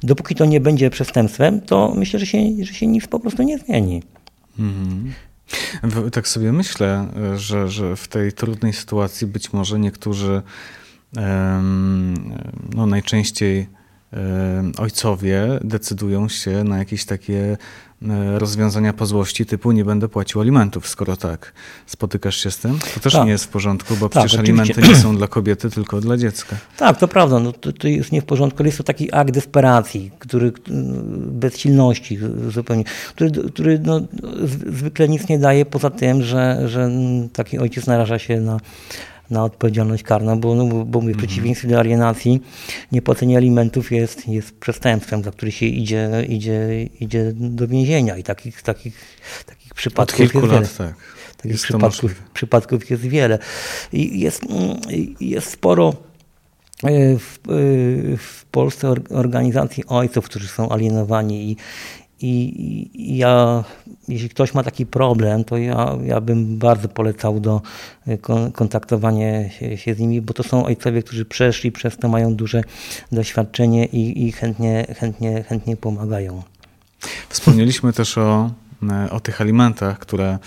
[0.02, 3.58] Dopóki to nie będzie przestępstwem, to myślę, że się, że się nic po prostu nie
[3.58, 4.02] zmieni.
[5.82, 7.06] W- Tak sobie myślę,
[7.36, 10.42] że, że w tej trudnej sytuacji być może niektórzy,
[12.74, 13.66] no najczęściej
[14.78, 17.56] ojcowie decydują się na jakieś takie
[18.02, 21.52] e, rozwiązania po złości typu nie będę płacił alimentów, skoro tak.
[21.86, 22.78] Spotykasz się z tym?
[22.94, 23.24] To też Tak.
[23.24, 24.74] nie jest w porządku, bo Tak, przecież oczywiście.
[24.74, 26.56] alimenty nie są dla kobiety, tylko dla dziecka.
[26.76, 29.30] Tak, to prawda, no, to, to jest nie w porządku, ale jest to taki akt
[29.30, 30.52] desperacji, który,
[31.26, 32.18] bezsilności
[32.48, 34.00] zupełnie, który, który no,
[34.66, 36.90] zwykle nic nie daje poza tym, że, że
[37.32, 38.60] taki ojciec naraża się na,
[39.30, 42.40] na odpowiedzialność karną, bo, no, bo- bo mówię, w przeciwieństwie do alienacji
[42.92, 48.62] niepłacenie alimentów jest, jest przestępstwem, za który się idzie, idzie, idzie do więzienia i takich,
[48.62, 49.00] takich,
[49.46, 50.60] takich Od przypadków kilku jest wiele.
[50.60, 50.94] lat tak.
[51.36, 53.38] Takich Jest przypadków, przypadków jest wiele.
[53.92, 54.42] I jest,
[55.20, 55.88] jest sporo
[56.84, 57.52] e, w, e,
[58.16, 61.56] w Polsce or- organizacji ojców, którzy są alienowani i,
[62.20, 63.64] i, ja,
[64.08, 67.62] jeśli ktoś ma taki problem, to ja, ja bym bardzo polecał do
[68.06, 72.08] e, kon- kontaktowania się, się z nimi, bo to są ojcowie, którzy przeszli przez to,
[72.08, 72.62] mają duże
[73.12, 76.42] doświadczenie i, i chętnie, chętnie, chętnie pomagają.
[77.28, 78.50] Wspomnieliśmy też o,
[78.90, 80.38] e, o tych alimentach, które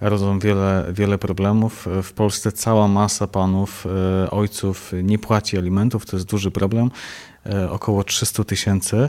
[0.00, 1.86] rodzą wiele, wiele problemów.
[2.02, 3.86] W Polsce cała masa panów,
[4.24, 6.90] e, ojców nie płaci alimentów, to jest duży problem,
[7.46, 9.08] e, około 300 tysięcy.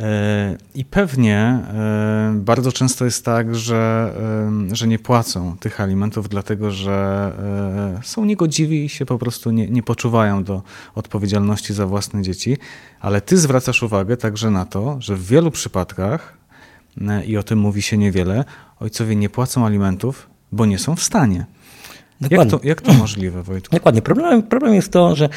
[0.00, 4.12] E, I pewnie e, bardzo często jest tak, że,
[4.70, 7.32] e, że nie płacą tych alimentów, dlatego że
[8.02, 10.62] są niegodziwi i się po prostu nie, nie poczuwają do
[10.94, 12.56] odpowiedzialności za własne dzieci.
[13.00, 16.42] Ale ty zwracasz uwagę także na to, że w wielu przypadkach,
[17.26, 18.44] i o tym mówi się niewiele,
[18.80, 21.46] ojcowie nie płacą alimentów, bo nie są w stanie.
[22.20, 22.50] Jak Dokładnie.
[22.58, 23.76] to, jak to możliwe, Wojtku?
[23.76, 24.02] Dokładnie.
[24.02, 25.28] Problem, problem jest to, że,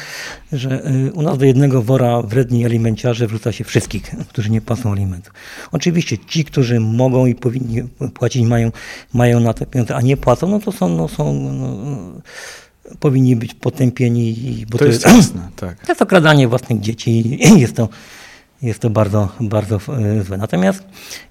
[0.52, 4.92] że y, u nas do jednego wora wredni alimenciarze wrzuca się wszystkich, którzy nie płacą
[4.92, 5.32] alimentów.
[5.72, 7.82] Oczywiście ci, którzy mogą i powinni
[8.14, 8.72] płacić, mają,
[9.14, 11.76] mają na te pieniądze, a nie płacą, no to są, no, są no,
[13.00, 14.28] powinni być potępieni.
[14.60, 15.80] i- Bo To jest jasne, tak.
[15.86, 17.88] to jest okradanie własnych dzieci jest to,
[18.62, 20.36] jest to bardzo, bardzo e, złe.
[20.36, 20.84] Natomiast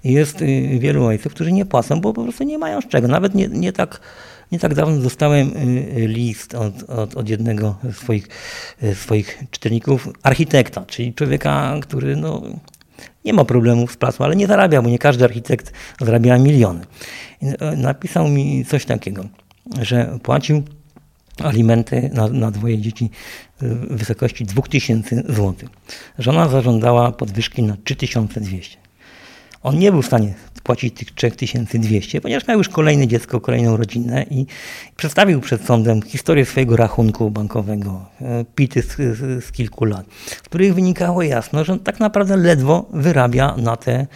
[0.04, 3.08] jest y, wielu ojców, którzy nie płacą, bo po prostu nie mają z czego.
[3.08, 4.00] Nawet nie, nie, tak,
[4.52, 8.28] nie tak dawno dostałem y, list od, od, od jednego z swoich,
[8.94, 12.42] swoich czytelników, architekta, czyli człowieka, który no,
[13.24, 16.80] nie ma problemów z pracą, ale nie zarabia, bo nie każdy architekt zarabia miliony.
[17.42, 19.24] E, Napisał mi coś takiego,
[19.82, 20.62] że płacił
[21.42, 23.10] alimenty na, na dwoje dzieci
[23.60, 25.54] w wysokości 2000 zł.
[26.18, 28.76] Żona zażądała podwyżki na 3200.
[29.62, 34.26] On nie był w stanie płacić tych 3200, ponieważ miał już kolejne dziecko, kolejną rodzinę
[34.30, 34.46] i
[34.96, 40.42] przedstawił przed sądem historię swojego rachunku bankowego, e, pity z, z, z kilku lat, z
[40.42, 44.06] których wynikało jasno, że tak naprawdę ledwo wyrabia na te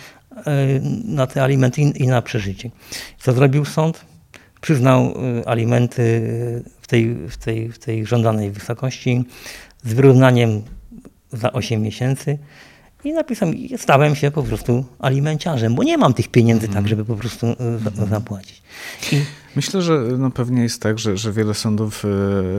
[1.05, 2.71] na te alimenty i na przeżycie.
[3.19, 4.05] Co zrobił sąd?
[4.61, 5.15] Przyznał
[5.47, 6.23] alimenty
[6.81, 9.25] w tej, w tej, w tej żądanej wysokości
[9.85, 10.63] z wyrównaniem
[11.33, 12.39] za 8 miesięcy
[13.05, 17.17] i napisał stałem się po prostu alimenciarzem, bo nie mam tych pieniędzy tak, żeby po
[17.17, 18.09] prostu mm.
[18.11, 18.63] zapłacić.
[19.13, 19.23] I
[19.57, 22.05] Myślę, że no pewnie jest tak, że, że wiele sądów,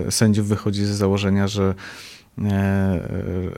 [0.10, 1.76] sędziów wychodzi z założenia, że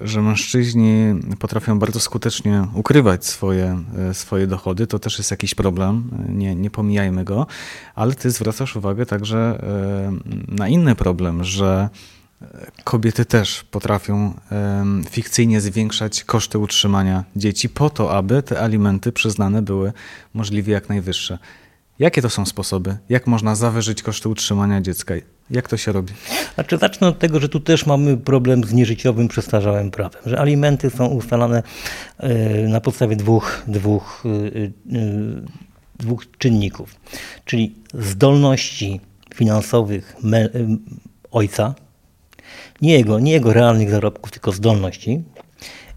[0.02, 6.56] że mężczyźni potrafią bardzo skutecznie ukrywać swoje, swoje dochody, to też jest jakiś problem, nie,
[6.56, 7.48] nie pomijajmy go,
[7.96, 9.64] ale ty zwracasz uwagę także
[10.48, 11.90] na inny problem, że
[12.84, 14.34] kobiety też potrafią
[15.10, 19.94] fikcyjnie zwiększać koszty utrzymania dzieci po to, aby te alimenty przyznane były
[20.34, 21.38] możliwie jak najwyższe.
[22.00, 22.98] Jakie to są sposoby?
[23.10, 25.14] Jak można zawyżyć koszty utrzymania dziecka?
[25.50, 26.14] Jak to się robi?
[26.56, 30.90] Znaczy, zacznę od tego, że tu też mamy problem z nieżyciowym, przestarzałym prawem, że alimenty
[30.90, 31.64] są ustalane
[32.18, 34.30] e, na podstawie dwóch, dwóch, e,
[34.66, 34.70] e,
[36.00, 36.96] dwóch czynników,
[37.46, 39.02] czyli zdolności
[39.36, 40.16] finansowych
[41.32, 41.76] ojca,
[42.82, 45.24] nie jego, nie jego realnych zarobków, tylko zdolności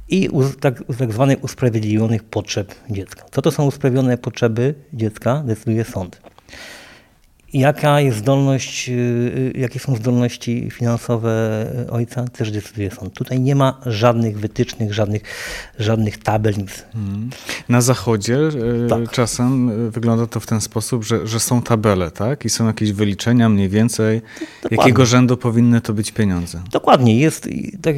[0.09, 0.29] i
[0.61, 3.25] tak, tak zwanych usprawiedliwionych potrzeb dziecka.
[3.31, 6.21] Co to są usprawiedliwione potrzeby dziecka, decyduje sąd
[7.53, 13.15] jaka jest zdolność, y, y, jakie są zdolności finansowe ojca, też decyduje sąd.
[13.15, 15.23] Tutaj nie ma żadnych wytycznych, żadnych,
[15.79, 16.85] żadnych tabel, nic.
[16.93, 17.31] Hmm.
[17.69, 19.11] Na zachodzie y, tak.
[19.11, 22.45] czasem wygląda to w ten sposób, że, że są tabele, tak?
[22.45, 24.23] I są jakieś wyliczenia mniej więcej,
[24.63, 24.77] Dokładnie.
[24.77, 26.63] jakiego rzędu powinny to być pieniądze.
[26.71, 27.21] Dokładnie.
[27.21, 27.49] Jest,
[27.83, 27.97] tak,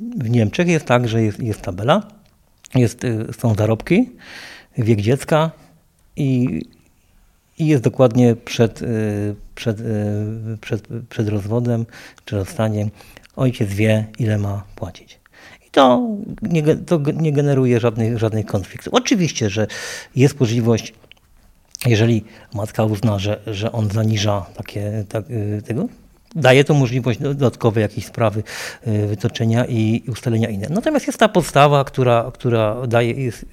[0.00, 2.02] w Niemczech jest tak, że jest, jest tabela,
[2.74, 3.02] jest,
[3.38, 4.10] są zarobki,
[4.78, 5.50] wiek dziecka
[6.16, 6.60] i
[7.60, 9.84] i jest dokładnie przed, y, przed, y,
[10.60, 11.86] przed, przed rozwodem
[12.24, 12.90] czy rozstaniem.
[13.36, 15.20] Ojciec wie, ile ma płacić.
[15.66, 16.08] I to
[16.42, 18.94] nie, to nie generuje żadnych, żadnych konfliktów.
[18.94, 19.66] Oczywiście, że
[20.16, 20.94] jest możliwość,
[21.86, 25.88] jeżeli matka uzna, że, że on zaniża takie, tak, y, tego,
[26.34, 28.42] daje to możliwość dodatkowej jakiejś sprawy
[29.08, 30.68] wytoczenia i ustalenia innej.
[30.70, 33.44] Natomiast jest ta podstawa, która, która daje, jest,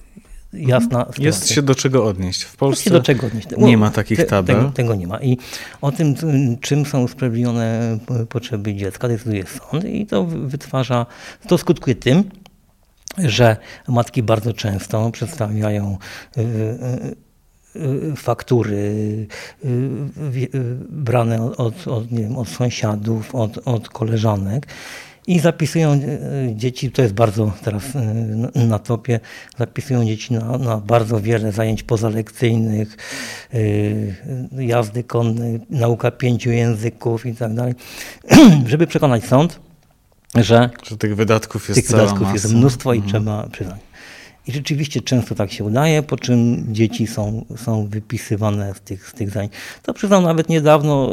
[0.54, 1.26] jasna sytuacja.
[1.26, 2.44] Jest się do czego odnieść.
[2.44, 3.48] W Polsce się do czego odnieść.
[3.58, 4.56] nie ma takich tabel.
[4.56, 5.22] Tego, tego, nie ma.
[5.22, 5.38] I
[5.82, 6.16] o tym,
[6.62, 7.98] czym są usprawiedliwione
[8.30, 11.06] potrzeby dziecka, decyduje sąd i to wytwarza,
[11.48, 12.24] to skutkuje tym,
[13.18, 15.98] że matki bardzo często przedstawiają
[16.38, 17.16] y, y,
[18.12, 19.28] y, faktury
[20.90, 24.68] brane od, od, nie wiem, od sąsiadów, od, od koleżanek
[25.28, 26.00] i zapisują e,
[26.56, 29.20] dzieci, to jest bardzo teraz e, na topie,
[29.58, 32.98] zapisują dzieci na, na bardzo wiele zajęć pozalekcyjnych,
[33.54, 37.76] e, jazdy konnej, nauka pięciu języków i tak dalej,
[38.68, 39.60] żeby przekonać sąd,
[40.36, 43.12] że, że tych wydatków jest tych wydatków jest mnóstwo i mhm.
[43.12, 43.80] trzeba przyznać.
[44.48, 49.14] I rzeczywiście często tak się udaje, po czym dzieci są, są wypisywane z tych, z
[49.14, 49.54] tych zajęć.
[49.84, 51.12] To przyznał nawet niedawno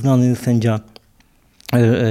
[0.00, 0.80] znany sędzia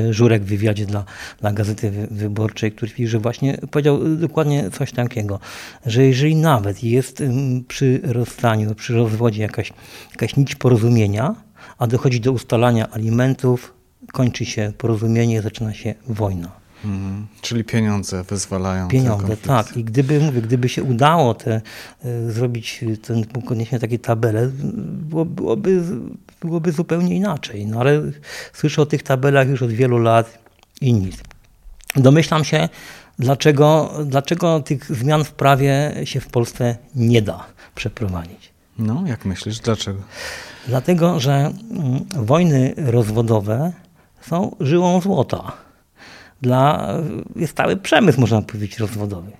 [0.09, 1.05] Żurek w wywiadzie dla,
[1.41, 5.39] dla Gazety Wyborczej, który że właśnie powiedział dokładnie coś takiego,
[5.85, 7.23] że jeżeli nawet jest
[7.67, 9.73] przy rozstaniu, przy rozwodzie jakaś,
[10.11, 11.35] jakaś nić porozumienia,
[11.77, 13.73] a dochodzi do ustalania alimentów,
[14.11, 16.64] kończy się porozumienie, zaczyna się wojna.
[16.85, 17.27] Mhm.
[17.41, 18.87] Czyli pieniądze wyzwalają.
[18.87, 19.77] Pieniądze, tak.
[19.77, 21.61] I gdyby, mówię, gdyby się udało te,
[22.05, 24.51] y, zrobić ten koniecznie takie tabele,
[24.83, 25.83] było, byłoby,
[26.41, 27.65] byłoby zupełnie inaczej.
[27.65, 28.01] No ale
[28.53, 30.37] słyszę o tych tabelach już od wielu lat
[30.81, 31.17] i nic.
[31.95, 32.69] Domyślam się,
[33.19, 38.51] dlaczego, dlaczego tych zmian w prawie się w Polsce nie da przeprowadzić.
[38.79, 39.99] No, jak myślisz, dlaczego?
[40.67, 43.71] Dlatego, że mm, wojny rozwodowe
[44.21, 45.64] są żyłą złota
[46.45, 46.93] dla,
[47.35, 49.31] jest cały przemysł, można powiedzieć, rozwodowy.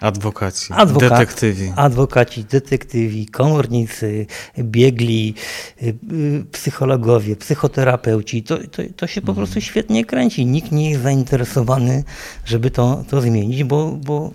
[0.00, 1.72] Adwokaci, Adwokat, detektywi.
[1.76, 4.26] Adwokaci, detektywi, komornicy,
[4.58, 5.34] biegli,
[5.82, 8.42] y, y, psychologowie, psychoterapeuci.
[8.42, 9.36] To, to, to się po mhm.
[9.36, 10.46] prostu świetnie kręci.
[10.46, 12.04] Nikt nie jest zainteresowany,
[12.44, 14.30] żeby to, to zmienić, bo, bo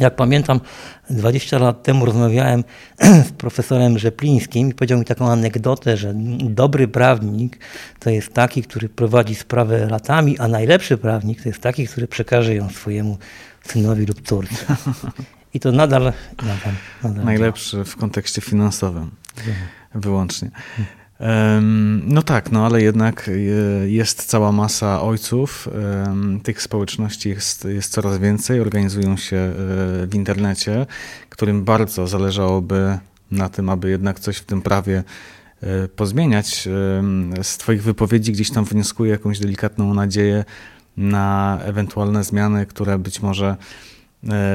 [0.00, 0.60] jak pamiętam,
[1.10, 2.64] 20 lat temu rozmawiałem
[3.28, 7.58] z profesorem Rzeplińskim i powiedział mi taką anegdotę, że dobry prawnik
[7.98, 12.54] to jest taki, który prowadzi sprawę latami, a najlepszy prawnik to jest taki, który przekaże
[12.54, 13.18] ją swojemu
[13.66, 14.76] synowi lub córce.
[15.54, 16.12] I to nadal,
[16.42, 16.72] nadal,
[17.02, 19.10] nadal Najlepszy w kontekście finansowym
[19.94, 20.50] wyłącznie.
[22.02, 23.32] No tak, no ale jednak e,
[23.88, 25.68] jest cała masa ojców.
[26.42, 29.52] Tych społeczności jest, jest coraz więcej, organizują się e,
[30.06, 30.86] w internecie,
[31.28, 32.98] którym bardzo zależałoby
[33.30, 35.04] na tym, aby jednak coś w tym prawie
[35.60, 36.68] e, pozmieniać.
[37.42, 40.44] Z Twoich wypowiedzi gdzieś tam wnioskuję jakąś delikatną nadzieję
[40.96, 43.56] na ewentualne zmiany, które być może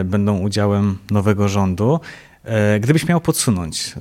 [0.05, 1.99] będą udziałem nowego rządu.
[2.47, 3.95] E, gdybyś miał podsunąć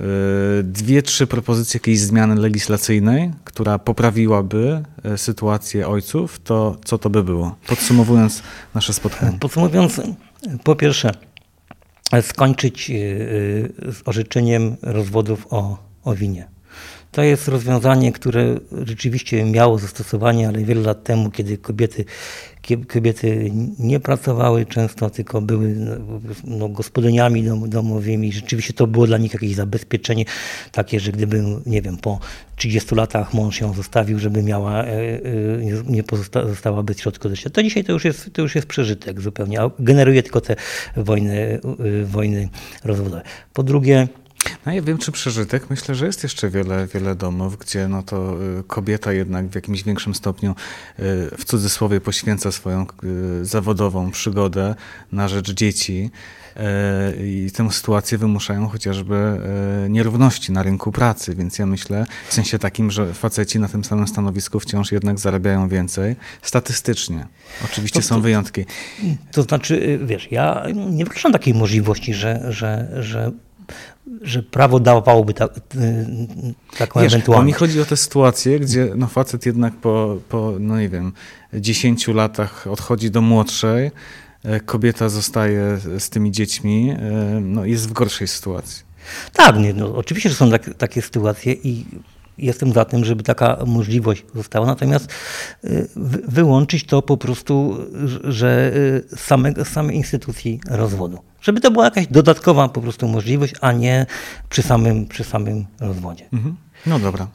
[0.63, 4.83] dwie, trzy propozycje jakiejś zmiany legislacyjnej, która poprawiłaby
[5.17, 7.55] sytuację ojców, to co to by było?
[7.67, 8.43] Podsumowując
[8.75, 9.37] nasze spotkanie.
[9.39, 10.01] Podsumowując,
[10.63, 11.11] po pierwsze,
[12.21, 12.91] skończyć
[13.91, 16.47] z orzeczeniem rozwodów o, o winie.
[17.11, 22.05] To jest rozwiązanie, które rzeczywiście miało zastosowanie, ale wiele lat temu, kiedy kobiety,
[22.87, 25.75] kobiety nie pracowały często, tylko były
[26.43, 28.31] no, gospodyniami dom, domowymi.
[28.31, 30.25] Rzeczywiście to było dla nich jakieś zabezpieczenie
[30.71, 32.19] takie, że gdyby, nie wiem, po
[32.55, 35.19] 30 latach mąż ją zostawił, żeby miała, e, e,
[35.87, 37.49] nie pozostała bez środków do życia.
[37.49, 40.55] To dzisiaj to już jest, to już jest przeżytek zupełnie, a generuje tylko te
[40.97, 41.59] wojny,
[42.01, 42.49] e, wojny
[42.83, 43.21] rozwodowe.
[43.53, 44.07] Po drugie,
[44.65, 45.69] no ja wiem, czy przeżytek.
[45.69, 49.83] Myślę, że jest jeszcze wiele, wiele domów, gdzie no to y, kobieta jednak w jakimś
[49.83, 50.55] większym stopniu y,
[51.37, 52.85] w cudzysłowie poświęca swoją
[53.41, 54.75] y, zawodową przygodę
[55.11, 56.11] na rzecz dzieci
[57.23, 59.39] i tę sytuację wymuszają chociażby
[59.89, 64.07] nierówności na rynku pracy, więc ja myślę w sensie takim, że faceci na tym samym
[64.07, 67.27] stanowisku wciąż jednak zarabiają więcej statystycznie.
[67.65, 68.65] Oczywiście to, są wyjątki.
[69.31, 73.31] To znaczy, wiesz, ja nie wykluczam takiej możliwości, że, że, że
[74.21, 75.47] że prawo dawałoby ta,
[76.77, 77.47] taką Wiesz, ewentualność.
[77.47, 81.13] mi chodzi o tę sytuację, gdzie no, facet jednak po, po, no nie wiem,
[81.53, 83.91] 10 latach odchodzi do młodszej,
[84.43, 87.01] e, kobieta zostaje z tymi dziećmi, e,
[87.41, 88.83] no jest w gorszej sytuacji.
[89.33, 91.85] Tak, nie, no, oczywiście, że są tak, takie sytuacje i
[92.37, 95.11] jestem za tym, żeby taka możliwość została, natomiast
[95.65, 95.87] y,
[96.27, 97.77] wyłączyć to po prostu,
[98.23, 98.71] że
[99.13, 101.19] y, same, same instytucji rozwodu.
[101.41, 104.05] Żeby to była jakaś dodatkowa po prostu możliwość, a nie
[104.49, 106.25] przy samym, przy samym rozwodzie.
[106.33, 106.55] Mhm.
[106.85, 107.27] No dobra.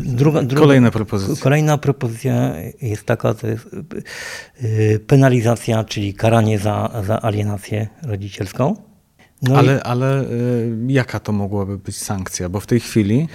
[0.00, 1.42] Druga, druga, kolejna propozycja.
[1.42, 3.66] Kolejna propozycja jest taka, to jest
[4.62, 8.76] y, penalizacja, czyli karanie za, za alienację rodzicielską.
[9.42, 9.80] No ale, i...
[9.80, 10.24] ale
[10.86, 12.48] jaka to mogłaby być sankcja?
[12.48, 13.28] Bo w tej chwili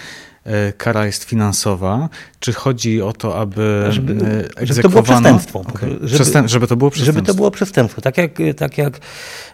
[0.78, 2.10] kara jest finansowa?
[2.40, 5.60] Czy chodzi o to, aby żeby, żeby to było przestępstwo.
[5.60, 5.90] Okay.
[5.90, 7.20] Żeby, Przestęp, żeby to było przestępstwo.
[7.20, 8.02] Żeby to było przestępstwo.
[8.02, 9.00] Tak jak, tak jak,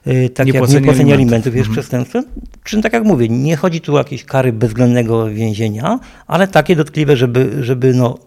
[0.06, 1.74] e, tak niepłacenie, jak niepłacenie alimentów jest mhm.
[1.74, 2.26] przestępstwem.
[2.64, 7.18] Czy tak jak mówię, nie chodzi tu o jakieś kary bezwzględnego więzienia, ale takie dotkliwe,
[7.18, 8.18] żeby, żeby no,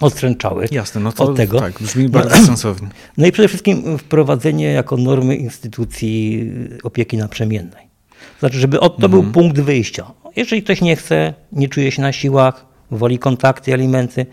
[0.00, 1.60] odstręczały Jasne, no to od tego.
[1.60, 2.88] tak, brzmi bardzo sensownie.
[3.16, 6.44] No i przede wszystkim wprowadzenie jako normy instytucji
[6.82, 7.90] opieki naprzemiennej.
[8.40, 9.22] Znaczy, żeby od, to mhm.
[9.22, 10.06] był punkt wyjścia.
[10.36, 14.26] Jeżeli ktoś nie chce, nie czuje się na siłach, woli kontakty, alimenty,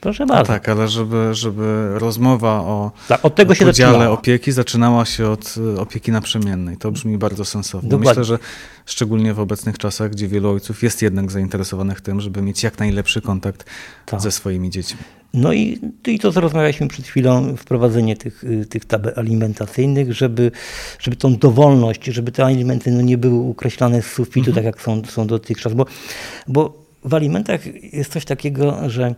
[0.00, 0.52] proszę no bardzo.
[0.52, 4.18] No tak, ale żeby, żeby rozmowa o, tak, od tego się podziale zaczynała.
[4.18, 6.76] opieki zaczynała się od e, opieki naprzemiennej.
[6.76, 7.88] To brzmi bardzo sensownie.
[7.88, 8.10] Dokładnie.
[8.10, 8.38] Myślę, że
[8.86, 13.20] szczególnie w obecnych czasach, gdzie wielu ojców jest jednak zainteresowanych tym, żeby mieć jak najlepszy
[13.20, 13.64] kontakt
[14.06, 14.20] tak.
[14.20, 14.98] ze swoimi dziećmi.
[15.34, 20.50] No i, i to, co rozmawialiśmy przed chwilą, wprowadzenie tych, y, tych tabel alimentacyjnych, żeby,
[20.98, 24.54] żeby tą dowolność, żeby te alimenty no, nie były ukreślane z sufitu, mhm.
[24.54, 25.74] tak jak są, są dotychczas.
[25.74, 25.86] Bo,
[26.48, 27.60] bo w alimentach
[27.92, 29.14] jest coś takiego, że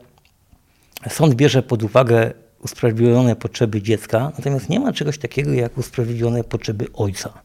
[1.09, 6.87] sąd bierze pod uwagę usprawiedliwione potrzeby dziecka, natomiast nie ma czegoś takiego jak usprawiedliwione potrzeby
[6.95, 7.43] ojca.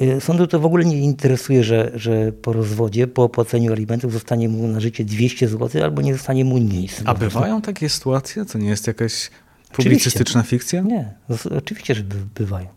[0.00, 4.48] Y, sądu to w ogóle nie interesuje, że, że po rozwodzie, po opłaceniu alimentów zostanie
[4.48, 7.02] mu na życie 200 zł albo nie zostanie mu nic.
[7.04, 8.44] A bywają takie sytuacje?
[8.44, 9.30] To nie jest jakaś
[9.72, 10.58] publicystyczna oczywiście.
[10.58, 10.80] fikcja?
[10.80, 11.14] Nie,
[11.56, 12.02] oczywiście, że
[12.34, 12.68] bywają.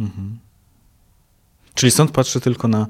[0.00, 0.38] Mhm.
[1.74, 2.86] Czyli sąd patrzy tylko na,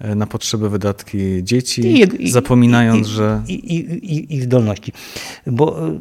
[0.00, 3.42] na potrzeby wydatki dzieci, I, zapominając, i, że...
[3.48, 4.92] I, i, I zdolności.
[5.46, 6.00] Bo y,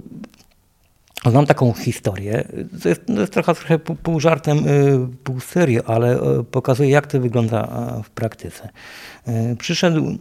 [1.26, 2.48] Znam taką historię.
[2.84, 6.20] To jest, to jest trochę, trochę pół żartem, y, pół serio, ale
[6.52, 7.68] pokazuje, jak to wygląda
[8.04, 8.70] w praktyce.
[9.58, 10.18] Przyszedł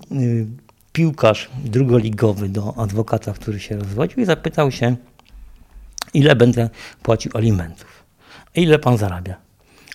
[0.92, 4.96] piłkarz drugoligowy do adwokata, który się rozwodził i zapytał się,
[6.14, 6.70] ile będę
[7.02, 8.04] płacił alimentów.
[8.54, 9.36] Ile pan zarabia?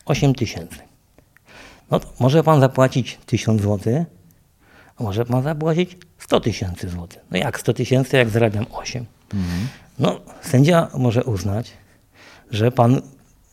[0.05, 0.92] 8 tysięcy.
[1.93, 4.05] No to może pan zapłacić 1000 zł,
[4.97, 7.21] a może pan zapłacić 100 tysięcy złotych.
[7.31, 9.05] No jak 100 tysięcy, jak zarabiam 8?
[9.33, 9.67] Mhm.
[9.99, 11.71] No, sędzia może uznać,
[12.51, 13.01] że pan,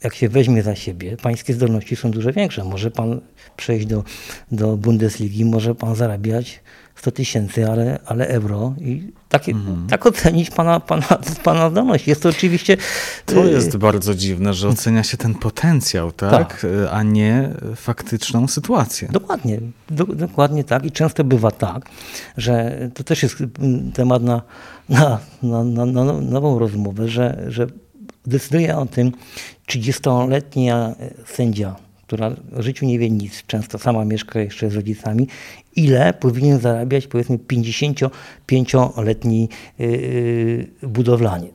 [0.04, 2.64] jak się weźmie za siebie, pańskie zdolności są dużo większe.
[2.64, 3.20] Może pan
[3.56, 4.04] przejść do,
[4.52, 6.60] do Bundesligi, może pan zarabiać
[7.00, 9.86] 100 tysięcy, ale, ale euro i takie, mhm.
[9.86, 11.06] tak ocenić pana, pana,
[11.44, 12.08] pana zdolność.
[12.08, 12.76] Jest to oczywiście...
[13.26, 16.30] To y, jest bardzo dziwne, że ocenia się ten potencjał, tak?
[16.30, 16.66] tak.
[16.90, 19.08] A nie faktyczną sytuację.
[19.12, 21.90] Dokładnie, do, dokładnie tak i często bywa tak,
[22.36, 23.36] że to też jest
[23.94, 24.42] temat na,
[24.88, 27.66] na, na, na, na nową rozmowę, że, że
[28.26, 29.12] decyduje o tym
[29.70, 30.94] 30-letnia
[31.26, 35.28] sędzia, która o życiu nie wie nic, często sama mieszka jeszcze z rodzicami,
[35.76, 39.48] ile powinien zarabiać powiedzmy 55-letni
[39.78, 41.54] yy, budowlaniec.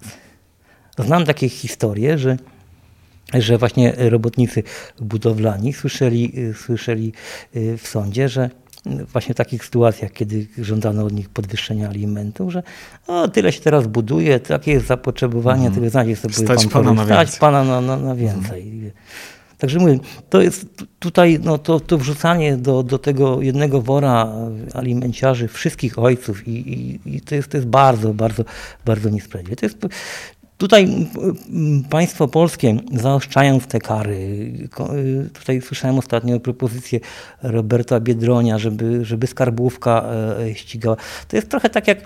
[0.97, 2.37] Znam takie historie, że
[3.33, 4.63] że właśnie robotnicy
[5.01, 6.33] budowlani słyszeli,
[6.65, 7.13] słyszeli
[7.53, 8.49] w sądzie, że
[8.85, 12.63] właśnie w takich sytuacjach, kiedy żądano od nich podwyższenia alimentów, że
[13.07, 15.73] o, tyle się teraz buduje, takie jest zapotrzebowanie, mm.
[15.73, 18.91] tyle znajdzie sobie stać pan pana, na stać pana na, na, na więcej.
[19.57, 20.65] Także mówię, to jest
[20.99, 24.31] tutaj no, to, to wrzucanie do, do tego jednego wora
[24.73, 28.43] alimenciarzy wszystkich ojców i, i, i to, jest, to jest bardzo, bardzo,
[28.85, 29.55] bardzo niesprawiedliwe.
[29.55, 29.77] To jest,
[30.57, 31.07] Tutaj
[31.89, 34.15] państwo polskie, zaostrzając te kary,
[35.25, 36.99] y, tutaj słyszałem ostatnio propozycję
[37.43, 40.05] Roberta Biedronia, żeby, żeby skarbówka
[40.39, 40.95] e, ścigała.
[41.27, 41.97] To jest trochę tak jak,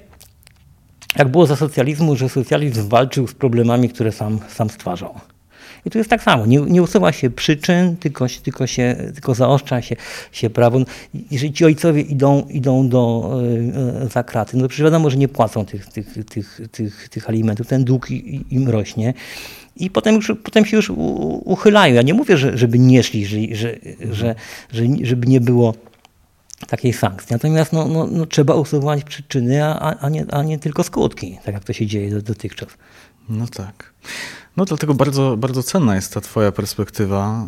[1.17, 5.15] jak było za socjalizmu, że socjalizm walczył z problemami, które sam, sam stwarzał.
[5.85, 6.45] I tu jest tak samo.
[6.45, 9.95] Nie, nie usuwa się przyczyn, tylko, tylko, się, tylko zaostrza się,
[10.31, 10.79] się prawo.
[11.31, 13.31] Jeżeli ci ojcowie idą, idą do,
[14.03, 17.67] e, za no to przecież wiadomo, że nie płacą tych, tych, tych, tych, tych alimentów.
[17.67, 18.11] Ten dług
[18.51, 19.13] im rośnie.
[19.75, 20.91] I potem, już, potem się już
[21.45, 21.95] uchylają.
[21.95, 23.37] Ja nie mówię, że, żeby nie szli, że,
[24.11, 24.35] że,
[24.71, 25.73] że, żeby nie było
[26.67, 27.33] takiej sankcji.
[27.33, 31.53] Natomiast no, no, no, trzeba usuwać przyczyny, a, a, nie, a nie tylko skutki, tak
[31.53, 32.69] jak to się dzieje dotychczas.
[33.29, 33.88] No tak.
[34.57, 37.45] No dlatego bardzo, bardzo cenna jest ta twoja perspektywa,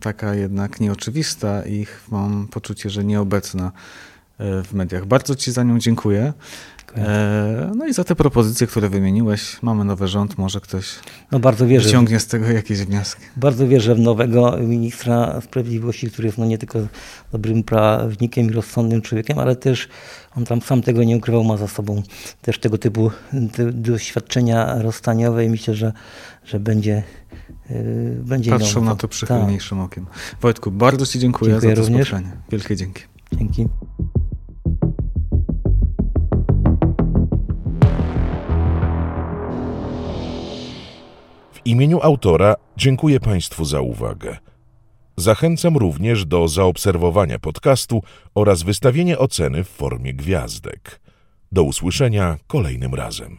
[0.00, 3.72] taka jednak nieoczywista i mam poczucie, że nieobecna
[4.38, 5.06] e, w mediach.
[5.06, 6.32] Bardzo ci za nią dziękuję.
[6.98, 9.62] E, no i za te propozycje, które wymieniłeś.
[9.62, 10.86] Mamy nowy rząd, może ktoś
[11.32, 13.22] no bardzo wierzę, wyciągnie z tego jakieś wnioski.
[13.36, 16.78] Bardzo wierzę w nowego ministra sprawiedliwości, który jest no nie tylko
[17.32, 19.88] dobrym prawnikiem i rozsądnym człowiekiem, ale też
[20.36, 22.02] on tam sam tego nie ukrywał, ma za sobą
[22.42, 23.10] też tego typu
[23.72, 25.92] doświadczenia rozstaniowe i myślę, że,
[26.44, 27.02] że będzie
[27.70, 29.86] Yy, będzie Patrzą na to przychylniejszym tak.
[29.86, 30.06] okiem.
[30.40, 32.08] Wojtku, bardzo Ci dziękuję, dziękuję za to również.
[32.08, 32.36] spotkanie.
[32.50, 33.02] Wielkie dzięki.
[33.32, 33.68] Dzięki.
[41.66, 44.36] Imieniu autora dziękuję Państwu za uwagę.
[45.16, 48.02] Zachęcam również do zaobserwowania podcastu
[48.34, 51.00] oraz wystawienia oceny w formie gwiazdek.
[51.52, 53.36] Do usłyszenia kolejnym razem.